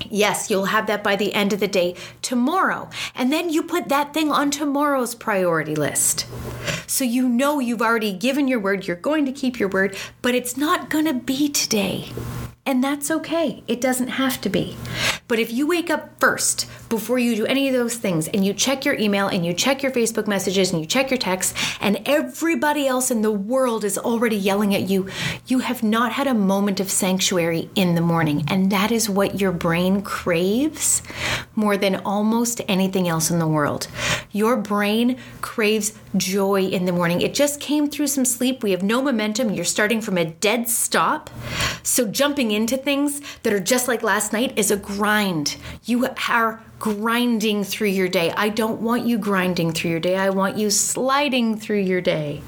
Yes, 0.09 0.49
you'll 0.49 0.65
have 0.65 0.87
that 0.87 1.03
by 1.03 1.15
the 1.15 1.33
end 1.33 1.53
of 1.53 1.59
the 1.59 1.67
day 1.67 1.95
tomorrow. 2.21 2.89
And 3.15 3.31
then 3.31 3.49
you 3.49 3.63
put 3.63 3.89
that 3.89 4.13
thing 4.13 4.31
on 4.31 4.51
tomorrow's 4.51 5.15
priority 5.15 5.75
list. 5.75 6.25
So 6.87 7.03
you 7.03 7.27
know 7.27 7.59
you've 7.59 7.81
already 7.81 8.13
given 8.13 8.47
your 8.47 8.59
word, 8.59 8.87
you're 8.87 8.95
going 8.95 9.25
to 9.25 9.31
keep 9.31 9.59
your 9.59 9.69
word, 9.69 9.97
but 10.21 10.35
it's 10.35 10.57
not 10.57 10.89
going 10.89 11.05
to 11.05 11.13
be 11.13 11.49
today. 11.49 12.09
And 12.65 12.83
that's 12.83 13.09
okay. 13.09 13.63
It 13.67 13.79
doesn't 13.79 14.09
have 14.09 14.41
to 14.41 14.49
be. 14.49 14.75
But 15.27 15.39
if 15.39 15.51
you 15.51 15.65
wake 15.65 15.89
up 15.89 16.19
first 16.19 16.65
before 16.89 17.19
you 17.19 17.35
do 17.35 17.45
any 17.45 17.67
of 17.67 17.73
those 17.73 17.95
things 17.95 18.27
and 18.27 18.45
you 18.45 18.53
check 18.53 18.85
your 18.85 18.95
email 18.95 19.27
and 19.27 19.45
you 19.45 19.53
check 19.53 19.83
your 19.83 19.91
Facebook 19.91 20.27
messages 20.27 20.71
and 20.71 20.81
you 20.81 20.87
check 20.87 21.09
your 21.09 21.17
texts 21.17 21.53
and 21.81 22.01
everybody 22.05 22.87
else 22.87 23.11
in 23.11 23.21
the 23.21 23.31
world 23.31 23.83
is 23.83 23.97
already 23.97 24.35
yelling 24.35 24.73
at 24.73 24.89
you, 24.89 25.07
you 25.47 25.59
have 25.59 25.83
not 25.83 26.13
had 26.13 26.27
a 26.27 26.33
moment 26.33 26.79
of 26.79 26.89
sanctuary 26.89 27.69
in 27.75 27.95
the 27.95 28.01
morning. 28.01 28.43
And 28.47 28.71
that 28.71 28.91
is 28.91 29.09
what 29.09 29.39
your 29.39 29.51
brain 29.51 30.01
craves 30.01 31.01
more 31.55 31.77
than 31.77 31.97
almost 31.97 32.61
anything 32.67 33.07
else 33.07 33.29
in 33.29 33.39
the 33.39 33.47
world. 33.47 33.87
Your 34.31 34.57
brain 34.57 35.17
craves 35.41 35.93
joy 36.15 36.63
in 36.63 36.85
the 36.85 36.91
morning. 36.91 37.21
It 37.21 37.33
just 37.33 37.59
came 37.59 37.89
through 37.89 38.07
some 38.07 38.25
sleep. 38.25 38.63
We 38.63 38.71
have 38.71 38.83
no 38.83 39.01
momentum. 39.01 39.51
You're 39.51 39.65
starting 39.65 40.01
from 40.01 40.17
a 40.17 40.25
dead 40.25 40.69
stop. 40.69 41.29
So 41.83 42.07
jumping 42.07 42.51
into 42.51 42.77
things 42.77 43.21
that 43.43 43.53
are 43.53 43.59
just 43.59 43.87
like 43.87 44.03
last 44.03 44.33
night 44.33 44.57
is 44.57 44.71
a 44.71 44.77
grind. 44.77 45.57
You 45.85 46.05
are 46.05 46.61
grinding 46.79 47.63
through 47.63 47.89
your 47.89 48.07
day. 48.07 48.31
I 48.31 48.49
don't 48.49 48.81
want 48.81 49.05
you 49.05 49.17
grinding 49.17 49.71
through 49.71 49.91
your 49.91 49.99
day. 49.99 50.15
I 50.15 50.29
want 50.29 50.57
you 50.57 50.69
sliding 50.69 51.57
through 51.57 51.81
your 51.81 52.01
day. 52.01 52.41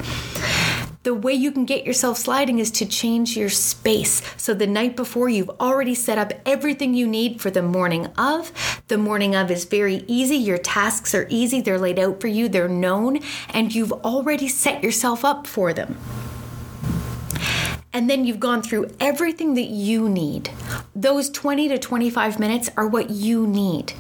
The 1.04 1.14
way 1.14 1.34
you 1.34 1.52
can 1.52 1.64
get 1.64 1.86
yourself 1.86 2.18
sliding 2.18 2.60
is 2.60 2.70
to 2.72 2.86
change 2.86 3.38
your 3.38 3.50
space. 3.50 4.22
So 4.36 4.54
the 4.54 4.68
night 4.68 4.98
before, 4.98 5.30
you've 5.30 5.50
already 5.52 5.96
set 5.96 6.18
up 6.18 6.34
everything 6.46 6.94
you 6.94 7.08
need 7.08 7.42
for 7.42 7.50
the 7.50 7.62
morning 7.62 8.08
of. 8.18 8.52
The 8.90 8.98
morning 8.98 9.34
of 9.34 9.50
is 9.50 9.64
very 9.64 10.04
easy. 10.08 10.36
Your 10.36 10.58
tasks 10.58 11.16
are 11.16 11.26
easy, 11.30 11.62
they're 11.62 11.80
laid 11.80 12.00
out 12.00 12.20
for 12.20 12.28
you, 12.28 12.50
they're 12.50 12.68
known, 12.68 13.20
and 13.50 13.74
you've 13.74 13.94
already 13.94 14.50
set 14.50 14.84
yourself 14.84 15.24
up 15.24 15.48
for 15.48 15.74
them. 15.74 15.98
And 17.92 18.10
then 18.10 18.24
you've 18.24 18.40
gone 18.40 18.62
through 18.62 18.92
everything 19.00 19.56
that 19.56 19.70
you 19.70 20.08
need. 20.08 20.52
Those 20.96 21.30
20 21.30 21.70
to 21.70 21.80
25 21.80 22.40
minutes 22.40 22.70
are 22.78 22.88
what 22.88 23.10
you 23.10 23.48
need. 23.48 23.94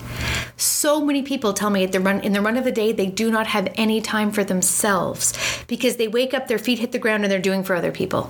So 0.58 1.04
many 1.04 1.24
people 1.24 1.54
tell 1.54 1.70
me 1.70 1.84
at 1.84 1.92
the 1.92 2.00
run 2.00 2.20
in 2.20 2.34
the 2.34 2.42
run 2.42 2.58
of 2.58 2.66
the 2.66 2.72
day 2.72 2.92
they 2.92 3.08
do 3.08 3.32
not 3.32 3.48
have 3.48 3.72
any 3.76 4.00
time 4.02 4.32
for 4.32 4.44
themselves 4.44 5.34
because 5.68 5.96
they 5.96 6.08
wake 6.08 6.34
up, 6.34 6.48
their 6.48 6.60
feet 6.60 6.80
hit 6.80 6.92
the 6.92 7.00
ground, 7.00 7.24
and 7.24 7.32
they're 7.32 7.40
doing 7.40 7.64
for 7.64 7.76
other 7.76 7.92
people. 7.92 8.30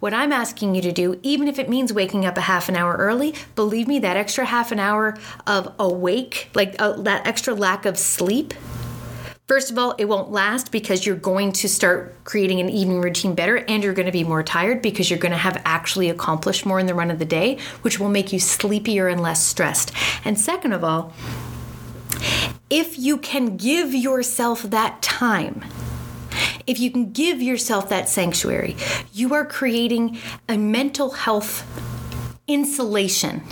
What 0.00 0.12
I'm 0.12 0.32
asking 0.32 0.74
you 0.74 0.82
to 0.82 0.92
do, 0.92 1.18
even 1.22 1.48
if 1.48 1.58
it 1.58 1.68
means 1.68 1.92
waking 1.92 2.26
up 2.26 2.36
a 2.36 2.42
half 2.42 2.68
an 2.68 2.76
hour 2.76 2.96
early, 2.96 3.34
believe 3.54 3.88
me, 3.88 3.98
that 4.00 4.16
extra 4.16 4.44
half 4.44 4.72
an 4.72 4.78
hour 4.78 5.16
of 5.46 5.72
awake, 5.78 6.50
like 6.54 6.74
uh, 6.80 6.92
that 7.02 7.26
extra 7.26 7.54
lack 7.54 7.86
of 7.86 7.96
sleep, 7.96 8.52
First 9.52 9.70
of 9.70 9.76
all, 9.76 9.94
it 9.98 10.06
won't 10.06 10.30
last 10.30 10.72
because 10.72 11.04
you're 11.04 11.14
going 11.14 11.52
to 11.52 11.68
start 11.68 12.24
creating 12.24 12.60
an 12.60 12.70
evening 12.70 13.02
routine 13.02 13.34
better 13.34 13.58
and 13.58 13.84
you're 13.84 13.92
going 13.92 14.06
to 14.06 14.10
be 14.10 14.24
more 14.24 14.42
tired 14.42 14.80
because 14.80 15.10
you're 15.10 15.18
going 15.18 15.32
to 15.32 15.36
have 15.36 15.60
actually 15.66 16.08
accomplished 16.08 16.64
more 16.64 16.80
in 16.80 16.86
the 16.86 16.94
run 16.94 17.10
of 17.10 17.18
the 17.18 17.26
day, 17.26 17.58
which 17.82 18.00
will 18.00 18.08
make 18.08 18.32
you 18.32 18.40
sleepier 18.40 19.08
and 19.08 19.20
less 19.20 19.46
stressed. 19.46 19.92
And 20.24 20.40
second 20.40 20.72
of 20.72 20.82
all, 20.82 21.12
if 22.70 22.98
you 22.98 23.18
can 23.18 23.58
give 23.58 23.94
yourself 23.94 24.62
that 24.62 25.02
time, 25.02 25.62
if 26.66 26.80
you 26.80 26.90
can 26.90 27.12
give 27.12 27.42
yourself 27.42 27.90
that 27.90 28.08
sanctuary, 28.08 28.74
you 29.12 29.34
are 29.34 29.44
creating 29.44 30.16
a 30.48 30.56
mental 30.56 31.10
health 31.10 31.66
insulation 32.48 33.42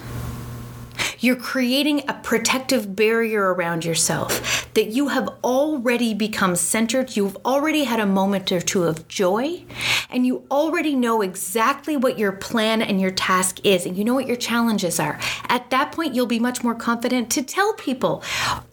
you're 1.20 1.37
creating 1.37 2.02
a 2.09 2.14
protective 2.14 2.96
barrier 2.96 3.52
around 3.52 3.85
yourself 3.85 4.66
that 4.74 4.88
you 4.88 5.09
have 5.09 5.28
already 5.44 6.14
become 6.14 6.56
centered. 6.56 7.14
You've 7.14 7.37
already 7.44 7.85
had 7.85 8.00
a 8.00 8.06
moment 8.06 8.50
or 8.50 8.61
two 8.61 8.85
of 8.85 9.06
joy, 9.06 9.64
and 10.09 10.26
you 10.26 10.46
already 10.50 10.96
know 10.96 11.20
exactly 11.20 11.96
what 11.96 12.18
your 12.18 12.33
plan 12.33 12.80
and 12.80 13.00
your 13.00 13.11
task 13.11 13.64
is, 13.64 13.85
and 13.85 13.96
you 13.96 14.04
know 14.04 14.14
what 14.14 14.26
your 14.26 14.37
challenges 14.37 14.98
are. 14.98 15.18
At 15.48 15.68
that 15.70 15.92
point, 15.92 16.14
you'll 16.14 16.26
be 16.26 16.38
much 16.38 16.64
more 16.64 16.74
confident 16.74 17.30
to 17.33 17.42
tell 17.42 17.74
people, 17.74 18.22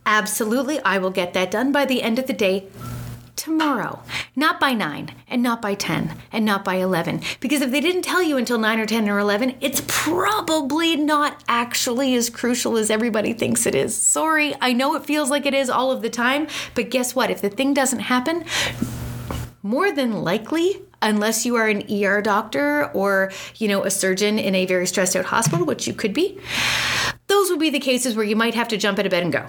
absolutely, 0.05 0.79
I 0.79 0.99
will 0.99 1.10
get 1.10 1.33
that 1.33 1.51
done 1.51 1.71
by 1.73 1.86
the 1.86 2.01
end 2.01 2.17
of 2.17 2.27
the 2.27 2.33
day 2.33 2.67
tomorrow, 3.38 4.02
not 4.36 4.60
by 4.60 4.73
9 4.73 5.13
and 5.30 5.41
not 5.41 5.62
by 5.62 5.76
10 5.76 6.17
and 6.32 6.43
not 6.43 6.65
by 6.65 6.76
11. 6.76 7.21
Because 7.39 7.62
if 7.62 7.71
they 7.71 7.80
didn't 7.80 8.02
tell 8.02 8.21
you 8.21 8.36
until 8.36 8.58
9 8.58 8.80
or 8.80 8.86
10 8.86 9.08
or 9.08 9.19
11, 9.19 9.56
it's 9.62 9.82
probably 9.88 10.97
not 10.97 11.43
actually 11.47 12.15
as 12.15 12.30
crucial 12.30 12.78
as 12.78 12.89
everybody 12.89 13.34
thinks 13.34 13.65
it 13.65 13.76
is. 13.76 13.95
Sorry, 13.95 14.54
I 14.60 14.73
know 14.73 14.95
it 14.95 15.06
feels 15.06 15.30
like 15.30 15.45
it 15.45 15.54
is 15.54 15.69
all 15.69 15.91
of 15.91 16.02
the 16.02 16.10
time, 16.10 16.47
but 16.76 16.89
guess 16.89 17.15
what? 17.15 17.32
If 17.32 17.41
the 17.41 17.50
thing 17.50 17.73
doesn't 17.73 18.00
happen, 18.00 18.43
more 19.63 19.91
than 19.91 20.23
likely, 20.23 20.82
unless 21.02 21.45
you 21.45 21.56
are 21.56 21.67
an 21.67 21.84
ER 21.91 22.21
doctor 22.21 22.86
or, 22.93 23.32
you 23.56 23.67
know, 23.67 23.84
a 23.84 23.91
surgeon 23.91 24.39
in 24.39 24.56
a 24.56 24.65
very 24.65 24.88
stressed 24.88 25.15
out 25.15 25.26
hospital, 25.26 25.65
which 25.65 25.88
you 25.88 25.93
could 25.93 26.13
be, 26.13 26.39
those 27.28 27.50
would 27.50 27.60
be 27.60 27.69
the 27.69 27.80
cases 27.80 28.15
where 28.15 28.26
you 28.26 28.36
might 28.36 28.56
have 28.56 28.67
to 28.69 28.78
jump 28.78 28.97
out 28.97 29.06
of 29.06 29.12
bed 29.12 29.23
and 29.23 29.32
go. 29.32 29.45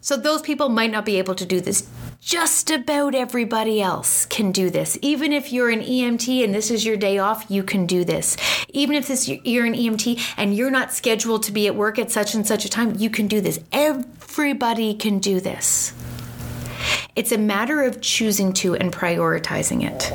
So 0.00 0.16
those 0.16 0.42
people 0.42 0.68
might 0.68 0.90
not 0.90 1.04
be 1.04 1.18
able 1.18 1.34
to 1.34 1.44
do 1.44 1.60
this 1.60 1.88
just 2.28 2.70
about 2.70 3.14
everybody 3.14 3.80
else 3.80 4.26
can 4.26 4.52
do 4.52 4.68
this. 4.68 4.98
Even 5.00 5.32
if 5.32 5.50
you're 5.50 5.70
an 5.70 5.80
EMT 5.80 6.44
and 6.44 6.54
this 6.54 6.70
is 6.70 6.84
your 6.84 6.94
day 6.94 7.16
off, 7.16 7.46
you 7.48 7.62
can 7.62 7.86
do 7.86 8.04
this. 8.04 8.36
Even 8.68 8.96
if 8.96 9.08
this 9.08 9.26
you're 9.26 9.64
an 9.64 9.72
EMT 9.72 10.34
and 10.36 10.54
you're 10.54 10.70
not 10.70 10.92
scheduled 10.92 11.42
to 11.44 11.52
be 11.52 11.66
at 11.66 11.74
work 11.74 11.98
at 11.98 12.10
such 12.10 12.34
and 12.34 12.46
such 12.46 12.66
a 12.66 12.68
time, 12.68 12.94
you 12.98 13.08
can 13.08 13.28
do 13.28 13.40
this. 13.40 13.58
Everybody 13.72 14.92
can 14.92 15.20
do 15.20 15.40
this. 15.40 15.94
It's 17.16 17.32
a 17.32 17.38
matter 17.38 17.82
of 17.82 18.02
choosing 18.02 18.52
to 18.54 18.74
and 18.74 18.92
prioritizing 18.92 19.82
it. 19.90 20.12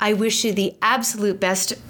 I 0.00 0.12
wish 0.12 0.44
you 0.44 0.52
the 0.52 0.74
absolute 0.82 1.40
best 1.40 1.80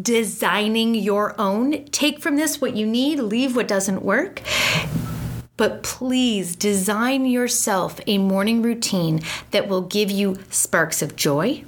designing 0.00 0.94
your 0.94 1.34
own. 1.36 1.84
Take 1.86 2.20
from 2.20 2.36
this 2.36 2.60
what 2.60 2.76
you 2.76 2.86
need, 2.86 3.18
leave 3.18 3.56
what 3.56 3.66
doesn't 3.66 4.02
work. 4.02 4.40
But 5.60 5.82
please 5.82 6.56
design 6.56 7.26
yourself 7.26 8.00
a 8.06 8.16
morning 8.16 8.62
routine 8.62 9.20
that 9.50 9.68
will 9.68 9.82
give 9.82 10.10
you 10.10 10.38
sparks 10.48 11.02
of 11.02 11.16
joy, 11.16 11.64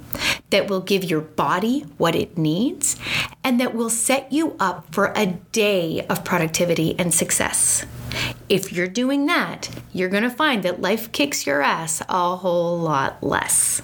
that 0.49 0.67
will 0.67 0.81
give 0.81 1.03
your 1.03 1.21
body 1.21 1.81
what 1.99 2.15
it 2.15 2.35
needs, 2.35 2.95
and 3.43 3.59
that 3.59 3.75
will 3.75 3.91
set 3.91 4.33
you 4.33 4.55
up 4.59 4.91
for 4.91 5.13
a 5.15 5.27
day 5.51 6.03
of 6.07 6.25
productivity 6.25 6.97
and 6.97 7.13
success. 7.13 7.85
If 8.49 8.73
you're 8.73 8.87
doing 8.87 9.27
that, 9.27 9.69
you're 9.93 10.09
going 10.09 10.23
to 10.23 10.31
find 10.31 10.63
that 10.63 10.81
life 10.81 11.11
kicks 11.11 11.45
your 11.45 11.61
ass 11.61 12.01
a 12.09 12.35
whole 12.37 12.79
lot 12.79 13.21
less. 13.21 13.83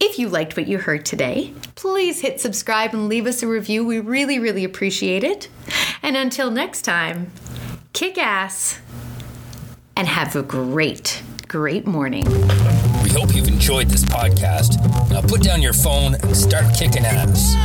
If 0.00 0.18
you 0.18 0.30
liked 0.30 0.56
what 0.56 0.68
you 0.68 0.78
heard 0.78 1.04
today, 1.04 1.52
please 1.74 2.22
hit 2.22 2.40
subscribe 2.40 2.94
and 2.94 3.10
leave 3.10 3.26
us 3.26 3.42
a 3.42 3.46
review. 3.46 3.84
We 3.84 4.00
really, 4.00 4.38
really 4.38 4.64
appreciate 4.64 5.22
it. 5.22 5.50
And 6.02 6.16
until 6.16 6.50
next 6.50 6.82
time, 6.82 7.30
kick 7.96 8.18
ass 8.18 8.78
and 9.96 10.06
have 10.06 10.36
a 10.36 10.42
great, 10.42 11.22
great 11.48 11.86
morning. 11.86 12.26
We 12.26 13.08
hope 13.08 13.34
you've 13.34 13.48
enjoyed 13.48 13.88
this 13.88 14.04
podcast. 14.04 14.76
Now 15.10 15.22
put 15.22 15.42
down 15.42 15.62
your 15.62 15.72
phone 15.72 16.14
and 16.16 16.36
start 16.36 16.66
kicking 16.76 17.06
ass. 17.06 17.56